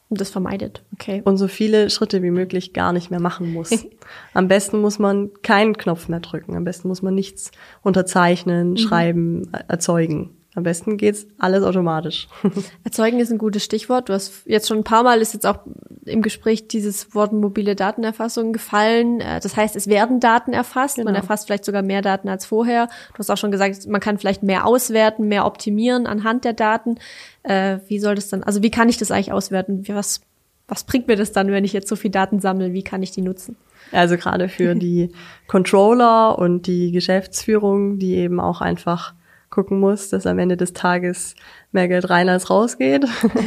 Und 0.09 0.19
das 0.19 0.29
vermeidet, 0.29 0.83
okay. 0.93 1.21
Und 1.23 1.37
so 1.37 1.47
viele 1.47 1.89
Schritte 1.89 2.21
wie 2.21 2.31
möglich 2.31 2.73
gar 2.73 2.91
nicht 2.91 3.11
mehr 3.11 3.21
machen 3.21 3.53
muss. 3.53 3.85
Am 4.33 4.49
besten 4.49 4.81
muss 4.81 4.99
man 4.99 5.31
keinen 5.41 5.77
Knopf 5.77 6.09
mehr 6.09 6.19
drücken. 6.19 6.57
Am 6.57 6.65
besten 6.65 6.89
muss 6.89 7.01
man 7.01 7.15
nichts 7.15 7.51
unterzeichnen, 7.81 8.71
mhm. 8.71 8.77
schreiben, 8.77 9.51
erzeugen. 9.69 10.36
Am 10.57 10.63
besten 10.63 10.97
geht's 10.97 11.27
alles 11.37 11.63
automatisch. 11.63 12.27
Erzeugen 12.83 13.19
ist 13.19 13.31
ein 13.31 13.37
gutes 13.37 13.63
Stichwort. 13.63 14.09
Du 14.09 14.13
hast 14.13 14.41
jetzt 14.47 14.67
schon 14.67 14.79
ein 14.79 14.83
paar 14.83 15.03
Mal 15.03 15.21
ist 15.21 15.35
jetzt 15.35 15.45
auch 15.45 15.59
im 16.03 16.23
Gespräch 16.23 16.67
dieses 16.67 17.13
Wort 17.13 17.31
mobile 17.31 17.75
Datenerfassung 17.75 18.53
gefallen. 18.53 19.21
Äh, 19.21 19.39
das 19.39 19.55
heißt, 19.55 19.75
es 19.75 19.85
werden 19.85 20.19
Daten 20.19 20.53
erfasst. 20.53 20.95
Genau. 20.95 21.05
Man 21.11 21.13
erfasst 21.13 21.45
vielleicht 21.45 21.63
sogar 21.63 21.83
mehr 21.83 22.01
Daten 22.01 22.27
als 22.27 22.47
vorher. 22.47 22.87
Du 23.13 23.19
hast 23.19 23.29
auch 23.29 23.37
schon 23.37 23.51
gesagt, 23.51 23.85
man 23.85 24.01
kann 24.01 24.17
vielleicht 24.17 24.41
mehr 24.41 24.65
auswerten, 24.65 25.27
mehr 25.27 25.45
optimieren 25.45 26.07
anhand 26.07 26.43
der 26.43 26.53
Daten. 26.53 26.95
Äh, 27.43 27.77
wie 27.87 27.99
soll 27.99 28.15
das 28.15 28.29
dann, 28.29 28.41
also 28.41 28.63
wie 28.63 28.71
kann 28.71 28.89
ich 28.89 28.97
das 28.97 29.11
eigentlich 29.11 29.33
auswerten? 29.33 29.87
Was, 29.89 30.21
was 30.67 30.85
bringt 30.85 31.07
mir 31.07 31.17
das 31.17 31.33
dann, 31.33 31.51
wenn 31.51 31.65
ich 31.65 31.73
jetzt 31.73 31.87
so 31.87 31.95
viel 31.95 32.09
Daten 32.09 32.39
sammle? 32.39 32.73
Wie 32.73 32.81
kann 32.81 33.03
ich 33.03 33.11
die 33.11 33.21
nutzen? 33.21 33.57
Also 33.91 34.17
gerade 34.17 34.49
für 34.49 34.73
die 34.73 35.11
Controller 35.47 36.39
und 36.39 36.65
die 36.65 36.91
Geschäftsführung, 36.91 37.99
die 37.99 38.15
eben 38.15 38.39
auch 38.39 38.61
einfach 38.61 39.13
gucken 39.49 39.79
muss, 39.79 40.09
dass 40.09 40.25
am 40.25 40.39
Ende 40.39 40.57
des 40.57 40.73
Tages 40.73 41.35
mehr 41.71 41.87
Geld 41.87 42.09
rein 42.09 42.29
als 42.29 42.49
rausgeht. 42.49 43.05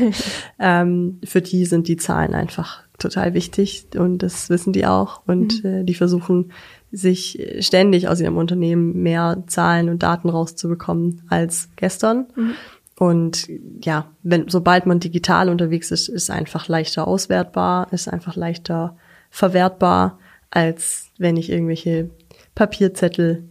ähm, 0.59 1.21
für 1.25 1.43
die 1.43 1.65
sind 1.67 1.89
die 1.89 1.97
Zahlen 1.97 2.35
einfach 2.35 2.83
total 2.99 3.35
wichtig 3.35 3.87
und 3.97 4.19
das 4.19 4.51
wissen 4.51 4.73
die 4.73 4.87
auch 4.87 5.23
und 5.27 5.65
mhm. 5.65 5.71
äh, 5.71 5.85
die 5.85 5.95
versuchen 5.95 6.53
sich 6.93 7.57
ständig 7.61 8.09
aus 8.09 8.21
ihrem 8.21 8.37
Unternehmen 8.37 9.03
mehr 9.03 9.45
Zahlen 9.47 9.89
und 9.89 10.03
Daten 10.03 10.29
rauszubekommen 10.29 11.23
als 11.29 11.69
gestern. 11.77 12.27
Mhm. 12.35 12.55
Und 12.99 13.49
ja, 13.83 14.11
wenn 14.23 14.49
sobald 14.49 14.85
man 14.85 15.01
digital 15.01 15.49
unterwegs 15.49 15.91
ist, 15.91 16.09
ist 16.09 16.31
einfach 16.31 16.69
leichter 16.69 17.09
auswertbar, 17.09 17.91
ist 17.93 18.09
einfach 18.09 18.37
leichter 18.37 18.97
verwertbar, 19.31 20.19
als 20.51 21.11
wenn 21.17 21.39
ich 21.39 21.49
irgendwelche 21.49 22.11
Papierzettel 22.55 23.49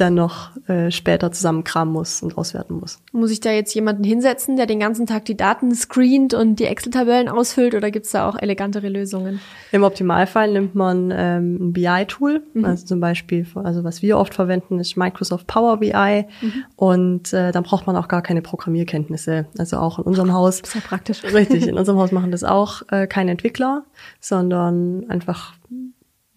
dann 0.00 0.14
noch 0.14 0.50
äh, 0.66 0.90
später 0.90 1.32
zusammenkramen 1.32 1.92
muss 1.92 2.22
und 2.22 2.38
auswerten 2.38 2.78
muss. 2.78 3.00
Muss 3.12 3.30
ich 3.30 3.40
da 3.40 3.50
jetzt 3.50 3.74
jemanden 3.74 4.04
hinsetzen, 4.04 4.56
der 4.56 4.66
den 4.66 4.80
ganzen 4.80 5.06
Tag 5.06 5.24
die 5.24 5.36
Daten 5.36 5.74
screent 5.74 6.34
und 6.34 6.56
die 6.56 6.64
Excel-Tabellen 6.64 7.28
ausfüllt 7.28 7.74
oder 7.74 7.90
gibt's 7.90 8.12
da 8.12 8.28
auch 8.28 8.36
elegantere 8.38 8.88
Lösungen? 8.88 9.40
Im 9.72 9.82
Optimalfall 9.82 10.52
nimmt 10.52 10.74
man 10.74 11.12
ähm, 11.14 11.56
ein 11.60 11.72
BI-Tool, 11.72 12.42
mhm. 12.54 12.64
also 12.64 12.86
zum 12.86 13.00
Beispiel, 13.00 13.46
also 13.54 13.84
was 13.84 14.02
wir 14.02 14.18
oft 14.18 14.34
verwenden, 14.34 14.80
ist 14.80 14.96
Microsoft 14.96 15.46
Power 15.46 15.78
BI 15.78 16.24
mhm. 16.40 16.52
und 16.76 17.32
äh, 17.32 17.52
dann 17.52 17.62
braucht 17.62 17.86
man 17.86 17.96
auch 17.96 18.08
gar 18.08 18.22
keine 18.22 18.42
Programmierkenntnisse. 18.42 19.46
Also 19.58 19.78
auch 19.78 19.98
in 19.98 20.04
unserem 20.04 20.32
Haus. 20.32 20.60
Das 20.62 20.70
ist 20.70 20.74
ja 20.74 20.80
praktisch. 20.86 21.24
Richtig, 21.24 21.66
in 21.66 21.74
unserem 21.78 21.98
Haus 21.98 22.12
machen 22.12 22.30
das 22.30 22.44
auch 22.44 22.82
äh, 22.90 23.06
keine 23.06 23.32
Entwickler, 23.32 23.84
sondern 24.20 25.08
einfach 25.08 25.54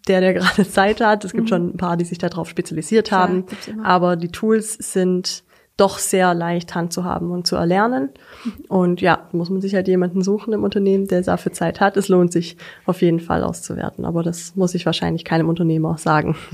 der, 0.07 0.21
der 0.21 0.33
gerade 0.33 0.67
Zeit 0.69 1.01
hat. 1.01 1.25
Es 1.25 1.31
gibt 1.31 1.45
mhm. 1.45 1.47
schon 1.47 1.69
ein 1.69 1.77
paar, 1.77 1.97
die 1.97 2.05
sich 2.05 2.17
darauf 2.17 2.49
spezialisiert 2.49 3.11
haben. 3.11 3.45
Aber 3.83 4.15
die 4.15 4.29
Tools 4.29 4.73
sind 4.73 5.43
doch 5.77 5.97
sehr 5.97 6.33
leicht 6.33 6.75
handzuhaben 6.75 7.31
und 7.31 7.47
zu 7.47 7.55
erlernen. 7.55 8.09
Mhm. 8.43 8.51
Und 8.67 9.01
ja, 9.01 9.27
muss 9.31 9.49
man 9.49 9.61
sich 9.61 9.73
halt 9.73 9.87
jemanden 9.87 10.21
suchen 10.21 10.53
im 10.53 10.63
Unternehmen, 10.63 11.07
der 11.07 11.21
dafür 11.21 11.53
Zeit 11.53 11.79
hat. 11.79 11.97
Es 11.97 12.07
lohnt 12.07 12.31
sich 12.31 12.57
auf 12.85 13.01
jeden 13.01 13.19
Fall 13.19 13.43
auszuwerten. 13.43 14.05
Aber 14.05 14.21
das 14.21 14.55
muss 14.55 14.75
ich 14.75 14.85
wahrscheinlich 14.85 15.25
keinem 15.25 15.49
Unternehmer 15.49 15.97
sagen. 15.97 16.35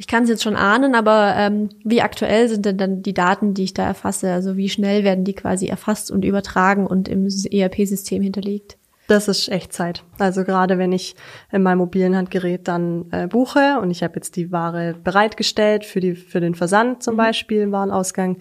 Ich 0.00 0.06
kann 0.06 0.22
es 0.22 0.30
jetzt 0.30 0.42
schon 0.42 0.56
ahnen, 0.56 0.94
aber 0.94 1.34
ähm, 1.36 1.68
wie 1.84 2.00
aktuell 2.00 2.48
sind 2.48 2.64
denn 2.64 2.78
dann 2.78 3.02
die 3.02 3.12
Daten, 3.12 3.52
die 3.52 3.64
ich 3.64 3.74
da 3.74 3.84
erfasse? 3.84 4.32
Also 4.32 4.56
wie 4.56 4.70
schnell 4.70 5.04
werden 5.04 5.24
die 5.24 5.34
quasi 5.34 5.66
erfasst 5.66 6.10
und 6.10 6.24
übertragen 6.24 6.86
und 6.86 7.06
im 7.06 7.28
ERP-System 7.28 8.22
hinterlegt? 8.22 8.78
Das 9.10 9.26
ist 9.26 9.48
Echtzeit. 9.48 10.04
Also 10.20 10.44
gerade 10.44 10.78
wenn 10.78 10.92
ich 10.92 11.16
in 11.50 11.64
meinem 11.64 11.78
mobilen 11.78 12.14
Handgerät 12.14 12.68
dann 12.68 13.06
äh, 13.10 13.26
buche 13.26 13.80
und 13.82 13.90
ich 13.90 14.04
habe 14.04 14.14
jetzt 14.14 14.36
die 14.36 14.52
Ware 14.52 14.94
bereitgestellt 15.02 15.84
für 15.84 15.98
die 15.98 16.14
für 16.14 16.38
den 16.38 16.54
Versand 16.54 17.02
zum 17.02 17.14
mhm. 17.14 17.18
Beispiel 17.18 17.62
im 17.62 17.72
Warenausgang, 17.72 18.36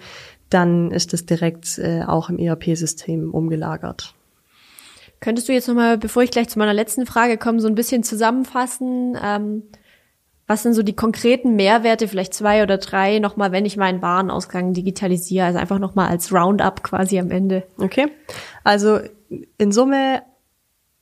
dann 0.52 0.92
ist 0.92 1.12
es 1.16 1.26
direkt 1.26 1.80
äh, 1.80 2.04
auch 2.04 2.30
im 2.30 2.38
ERP-System 2.38 3.34
umgelagert. 3.34 4.14
Könntest 5.22 5.50
du 5.50 5.53
jetzt 5.53 5.68
nochmal, 5.68 5.98
bevor 5.98 6.22
ich 6.22 6.29
gleich 6.29 6.50
zu 6.50 6.60
meiner 6.60 6.75
letzten 6.75 7.08
Frage 7.08 7.40
komme, 7.40 7.60
so 7.60 7.68
ein 7.68 7.74
bisschen 7.74 8.03
zusammenfassen? 8.03 9.18
Ähm, 9.20 9.64
was 10.46 10.62
sind 10.62 10.75
so 10.75 10.84
die 10.84 10.96
konkreten 10.96 11.55
Mehrwerte, 11.55 12.08
vielleicht 12.08 12.36
zwei 12.36 12.62
oder 12.62 12.77
drei, 12.77 13.18
nochmal, 13.18 13.51
wenn 13.51 13.66
ich 13.66 13.75
meinen 13.75 14.03
Warenausgang 14.03 14.74
digitalisiere? 14.74 15.48
Also 15.48 15.58
einfach 15.58 15.79
nochmal 15.79 16.10
als 16.10 16.32
Roundup 16.32 16.84
quasi 16.84 17.18
am 17.18 17.32
Ende. 17.32 17.64
Okay. 17.79 18.10
Also 18.64 19.00
in 19.58 19.72
Summe 19.72 20.22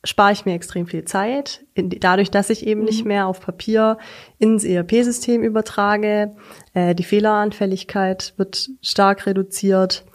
spare 0.07 0.31
ich 0.31 0.45
mir 0.45 0.53
extrem 0.53 0.87
viel 0.87 1.03
Zeit, 1.03 1.65
dadurch, 1.75 2.31
dass 2.31 2.49
ich 2.49 2.65
eben 2.65 2.81
mhm. 2.81 2.85
nicht 2.85 3.05
mehr 3.05 3.27
auf 3.27 3.41
Papier 3.41 3.97
ins 4.39 4.63
ERP-System 4.63 5.43
übertrage. 5.43 6.35
Äh, 6.73 6.95
die 6.95 7.03
Fehleranfälligkeit 7.03 8.33
wird 8.37 8.69
stark 8.81 9.25
reduziert. 9.25 10.05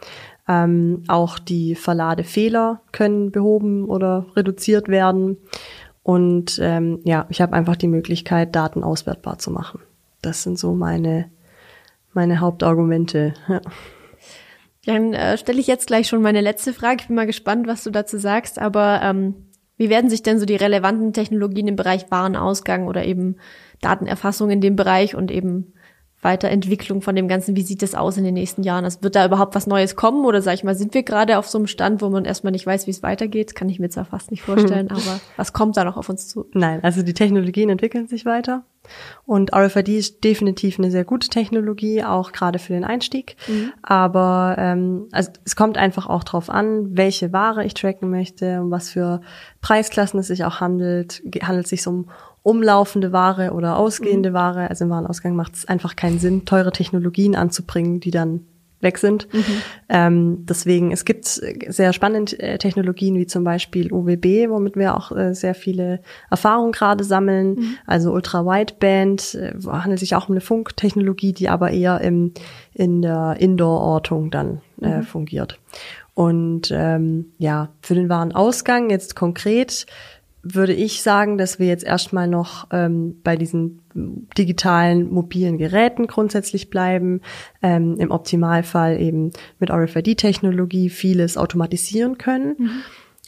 Ähm, 0.47 1.03
auch 1.07 1.39
die 1.39 1.75
Verladefehler 1.75 2.81
können 2.91 3.31
behoben 3.31 3.85
oder 3.85 4.25
reduziert 4.35 4.89
werden. 4.89 5.37
Und 6.01 6.59
ähm, 6.61 6.99
ja, 7.05 7.27
ich 7.29 7.39
habe 7.39 7.53
einfach 7.53 7.77
die 7.77 7.87
Möglichkeit, 7.87 8.55
Daten 8.55 8.83
auswertbar 8.83 9.37
zu 9.37 9.51
machen. 9.51 9.79
Das 10.21 10.43
sind 10.43 10.59
so 10.59 10.73
meine, 10.73 11.29
meine 12.13 12.39
Hauptargumente. 12.39 13.35
Ja. 13.47 13.61
Dann 14.85 15.13
äh, 15.13 15.37
stelle 15.37 15.61
ich 15.61 15.67
jetzt 15.67 15.87
gleich 15.87 16.09
schon 16.09 16.21
meine 16.21 16.41
letzte 16.41 16.73
Frage. 16.73 16.97
Ich 17.01 17.07
bin 17.07 17.15
mal 17.15 17.25
gespannt, 17.25 17.67
was 17.67 17.85
du 17.85 17.89
dazu 17.89 18.17
sagst. 18.17 18.59
Aber 18.59 18.99
ähm, 19.01 19.35
wie 19.77 19.89
werden 19.89 20.09
sich 20.09 20.23
denn 20.23 20.39
so 20.39 20.45
die 20.45 20.55
relevanten 20.55 21.13
Technologien 21.13 21.67
im 21.67 21.75
Bereich 21.75 22.09
Warenausgang 22.09 22.87
oder 22.87 23.05
eben 23.05 23.37
Datenerfassung 23.81 24.49
in 24.49 24.61
dem 24.61 24.75
Bereich 24.75 25.15
und 25.15 25.31
eben 25.31 25.73
Weiterentwicklung 26.23 27.01
von 27.01 27.15
dem 27.15 27.27
Ganzen, 27.27 27.55
wie 27.55 27.63
sieht 27.63 27.81
das 27.81 27.95
aus 27.95 28.17
in 28.17 28.23
den 28.23 28.33
nächsten 28.33 28.63
Jahren? 28.63 28.85
Also 28.85 29.01
wird 29.01 29.15
da 29.15 29.25
überhaupt 29.25 29.55
was 29.55 29.67
Neues 29.67 29.95
kommen 29.95 30.25
oder 30.25 30.41
sag 30.41 30.53
ich 30.53 30.63
mal, 30.63 30.75
sind 30.75 30.93
wir 30.93 31.03
gerade 31.03 31.37
auf 31.37 31.49
so 31.49 31.57
einem 31.57 31.67
Stand, 31.67 32.01
wo 32.01 32.09
man 32.09 32.25
erstmal 32.25 32.51
nicht 32.51 32.65
weiß, 32.65 32.87
wie 32.87 32.91
es 32.91 33.03
weitergeht? 33.03 33.55
Kann 33.55 33.69
ich 33.69 33.79
mir 33.79 33.89
zwar 33.89 34.05
fast 34.05 34.31
nicht 34.31 34.41
vorstellen, 34.43 34.89
aber 34.89 35.19
was 35.35 35.53
kommt 35.53 35.77
da 35.77 35.83
noch 35.83 35.97
auf 35.97 36.09
uns 36.09 36.27
zu? 36.27 36.45
Nein, 36.53 36.83
also 36.83 37.03
die 37.03 37.13
Technologien 37.13 37.69
entwickeln 37.69 38.07
sich 38.07 38.25
weiter. 38.25 38.63
Und 39.25 39.53
RFID 39.55 39.89
ist 39.89 40.23
definitiv 40.23 40.77
eine 40.77 40.91
sehr 40.91 41.05
gute 41.05 41.29
Technologie, 41.29 42.03
auch 42.03 42.31
gerade 42.31 42.59
für 42.59 42.73
den 42.73 42.83
Einstieg. 42.83 43.37
Mhm. 43.47 43.71
Aber 43.81 44.55
ähm, 44.57 45.07
also 45.11 45.31
es 45.45 45.55
kommt 45.55 45.77
einfach 45.77 46.07
auch 46.07 46.23
drauf 46.23 46.49
an, 46.49 46.97
welche 46.97 47.31
Ware 47.31 47.63
ich 47.63 47.73
tracken 47.73 48.09
möchte, 48.09 48.61
um 48.61 48.71
was 48.71 48.89
für 48.89 49.21
Preisklassen 49.61 50.19
es 50.19 50.27
sich 50.27 50.43
auch 50.43 50.59
handelt. 50.59 51.21
Handelt 51.41 51.65
es 51.65 51.69
sich 51.69 51.87
um 51.87 52.09
umlaufende 52.41 53.13
Ware 53.13 53.53
oder 53.53 53.77
ausgehende 53.77 54.31
mhm. 54.31 54.33
Ware? 54.33 54.69
Also 54.69 54.83
im 54.85 54.91
Warenausgang 54.91 55.35
macht 55.35 55.55
es 55.55 55.67
einfach 55.67 55.95
keinen 55.95 56.19
Sinn, 56.19 56.45
teure 56.45 56.71
Technologien 56.71 57.35
anzubringen, 57.35 57.99
die 58.01 58.11
dann 58.11 58.45
weg 58.83 58.97
sind. 58.97 59.27
Mhm. 59.33 59.43
Ähm, 59.89 60.45
deswegen, 60.47 60.91
es 60.91 61.05
gibt 61.05 61.25
sehr 61.25 61.93
spannende 61.93 62.37
äh, 62.39 62.57
Technologien 62.57 63.15
wie 63.15 63.25
zum 63.25 63.43
Beispiel 63.43 63.91
UWB, 63.91 64.49
womit 64.49 64.75
wir 64.75 64.95
auch 64.95 65.11
äh, 65.11 65.33
sehr 65.33 65.55
viele 65.55 66.01
Erfahrungen 66.29 66.71
gerade 66.71 67.03
sammeln. 67.03 67.55
Mhm. 67.55 67.77
Also 67.87 68.11
Ultra-Wideband 68.11 69.35
äh, 69.35 69.53
handelt 69.67 69.99
sich 69.99 70.15
auch 70.15 70.29
um 70.29 70.33
eine 70.33 70.41
Funktechnologie, 70.41 71.33
die 71.33 71.49
aber 71.49 71.71
eher 71.71 72.01
im, 72.01 72.33
in 72.73 73.01
der 73.01 73.37
Indoor-Ortung 73.39 74.29
dann 74.29 74.61
äh, 74.81 74.97
mhm. 74.97 75.03
fungiert. 75.03 75.59
Und 76.13 76.69
ähm, 76.71 77.31
ja, 77.39 77.69
für 77.81 77.95
den 77.95 78.09
Warenausgang 78.09 78.89
jetzt 78.89 79.15
konkret 79.15 79.87
würde 80.43 80.73
ich 80.73 81.01
sagen, 81.01 81.37
dass 81.37 81.57
wir 81.57 81.67
jetzt 81.67 81.85
erstmal 81.85 82.27
noch 82.27 82.67
ähm, 82.71 83.21
bei 83.23 83.37
diesen 83.37 83.79
digitalen 84.37 85.09
mobilen 85.09 85.57
Geräten 85.57 86.05
grundsätzlich 86.05 86.69
bleiben, 86.69 87.21
ähm, 87.61 87.95
im 87.97 88.11
Optimalfall 88.11 88.99
eben 88.99 89.31
mit 89.59 89.71
RFID-Technologie 89.71 90.89
vieles 90.89 91.37
automatisieren 91.37 92.17
können. 92.17 92.55
Mhm. 92.57 92.69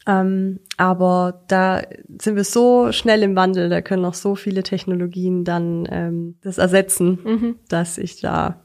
Ähm, 0.08 0.60
aber 0.78 1.42
da 1.48 1.82
sind 2.22 2.36
wir 2.36 2.44
so 2.44 2.92
schnell 2.92 3.24
im 3.24 3.36
Wandel, 3.36 3.70
da 3.70 3.82
können 3.82 4.04
noch 4.04 4.14
so 4.14 4.36
viele 4.36 4.62
Technologien 4.62 5.46
dann 5.46 5.88
ähm, 5.90 6.36
das 6.44 6.58
ersetzen, 6.58 7.20
mhm. 7.24 7.56
dass 7.70 7.98
ich 7.98 8.20
da 8.20 8.60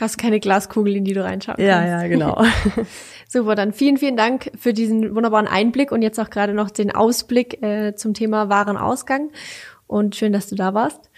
Hast 0.00 0.18
keine 0.18 0.40
Glaskugel, 0.40 0.96
in 0.96 1.04
die 1.04 1.12
du 1.12 1.22
reinschauen 1.22 1.56
kannst. 1.56 1.68
Ja, 1.68 1.86
ja, 1.86 2.08
genau. 2.08 2.42
Super, 3.32 3.54
dann 3.54 3.72
vielen, 3.72 3.96
vielen 3.96 4.18
Dank 4.18 4.50
für 4.58 4.74
diesen 4.74 5.14
wunderbaren 5.14 5.48
Einblick 5.48 5.90
und 5.90 6.02
jetzt 6.02 6.20
auch 6.20 6.28
gerade 6.28 6.52
noch 6.52 6.68
den 6.68 6.94
Ausblick 6.94 7.62
äh, 7.62 7.94
zum 7.94 8.12
Thema 8.12 8.50
Warenausgang. 8.50 9.30
Und 9.86 10.16
schön, 10.16 10.34
dass 10.34 10.48
du 10.48 10.54
da 10.54 10.74
warst. 10.74 11.10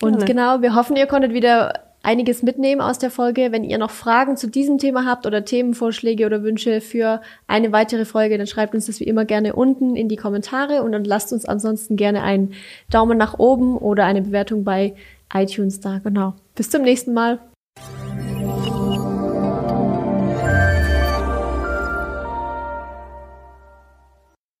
Und 0.00 0.12
Gerne. 0.12 0.24
genau, 0.24 0.62
wir 0.62 0.74
hoffen, 0.74 0.96
ihr 0.96 1.04
konntet 1.06 1.34
wieder 1.34 1.74
einiges 2.02 2.42
mitnehmen 2.42 2.80
aus 2.80 2.98
der 2.98 3.10
Folge. 3.10 3.52
Wenn 3.52 3.64
ihr 3.64 3.76
noch 3.76 3.90
Fragen 3.90 4.38
zu 4.38 4.48
diesem 4.48 4.78
Thema 4.78 5.04
habt 5.04 5.26
oder 5.26 5.44
Themenvorschläge 5.44 6.24
oder 6.24 6.42
Wünsche 6.42 6.80
für 6.80 7.20
eine 7.46 7.70
weitere 7.70 8.06
Folge, 8.06 8.38
dann 8.38 8.46
schreibt 8.46 8.74
uns 8.74 8.86
das 8.86 8.98
wie 9.00 9.04
immer 9.04 9.26
gerne 9.26 9.54
unten 9.54 9.94
in 9.94 10.08
die 10.08 10.16
Kommentare 10.16 10.82
und 10.82 10.92
dann 10.92 11.04
lasst 11.04 11.34
uns 11.34 11.44
ansonsten 11.44 11.96
gerne 11.96 12.22
einen 12.22 12.54
Daumen 12.88 13.18
nach 13.18 13.38
oben 13.38 13.76
oder 13.76 14.06
eine 14.06 14.22
Bewertung 14.22 14.64
bei 14.64 14.94
iTunes 15.34 15.80
da. 15.80 15.98
Genau. 15.98 16.32
Bis 16.54 16.70
zum 16.70 16.80
nächsten 16.80 17.12
Mal. 17.12 17.40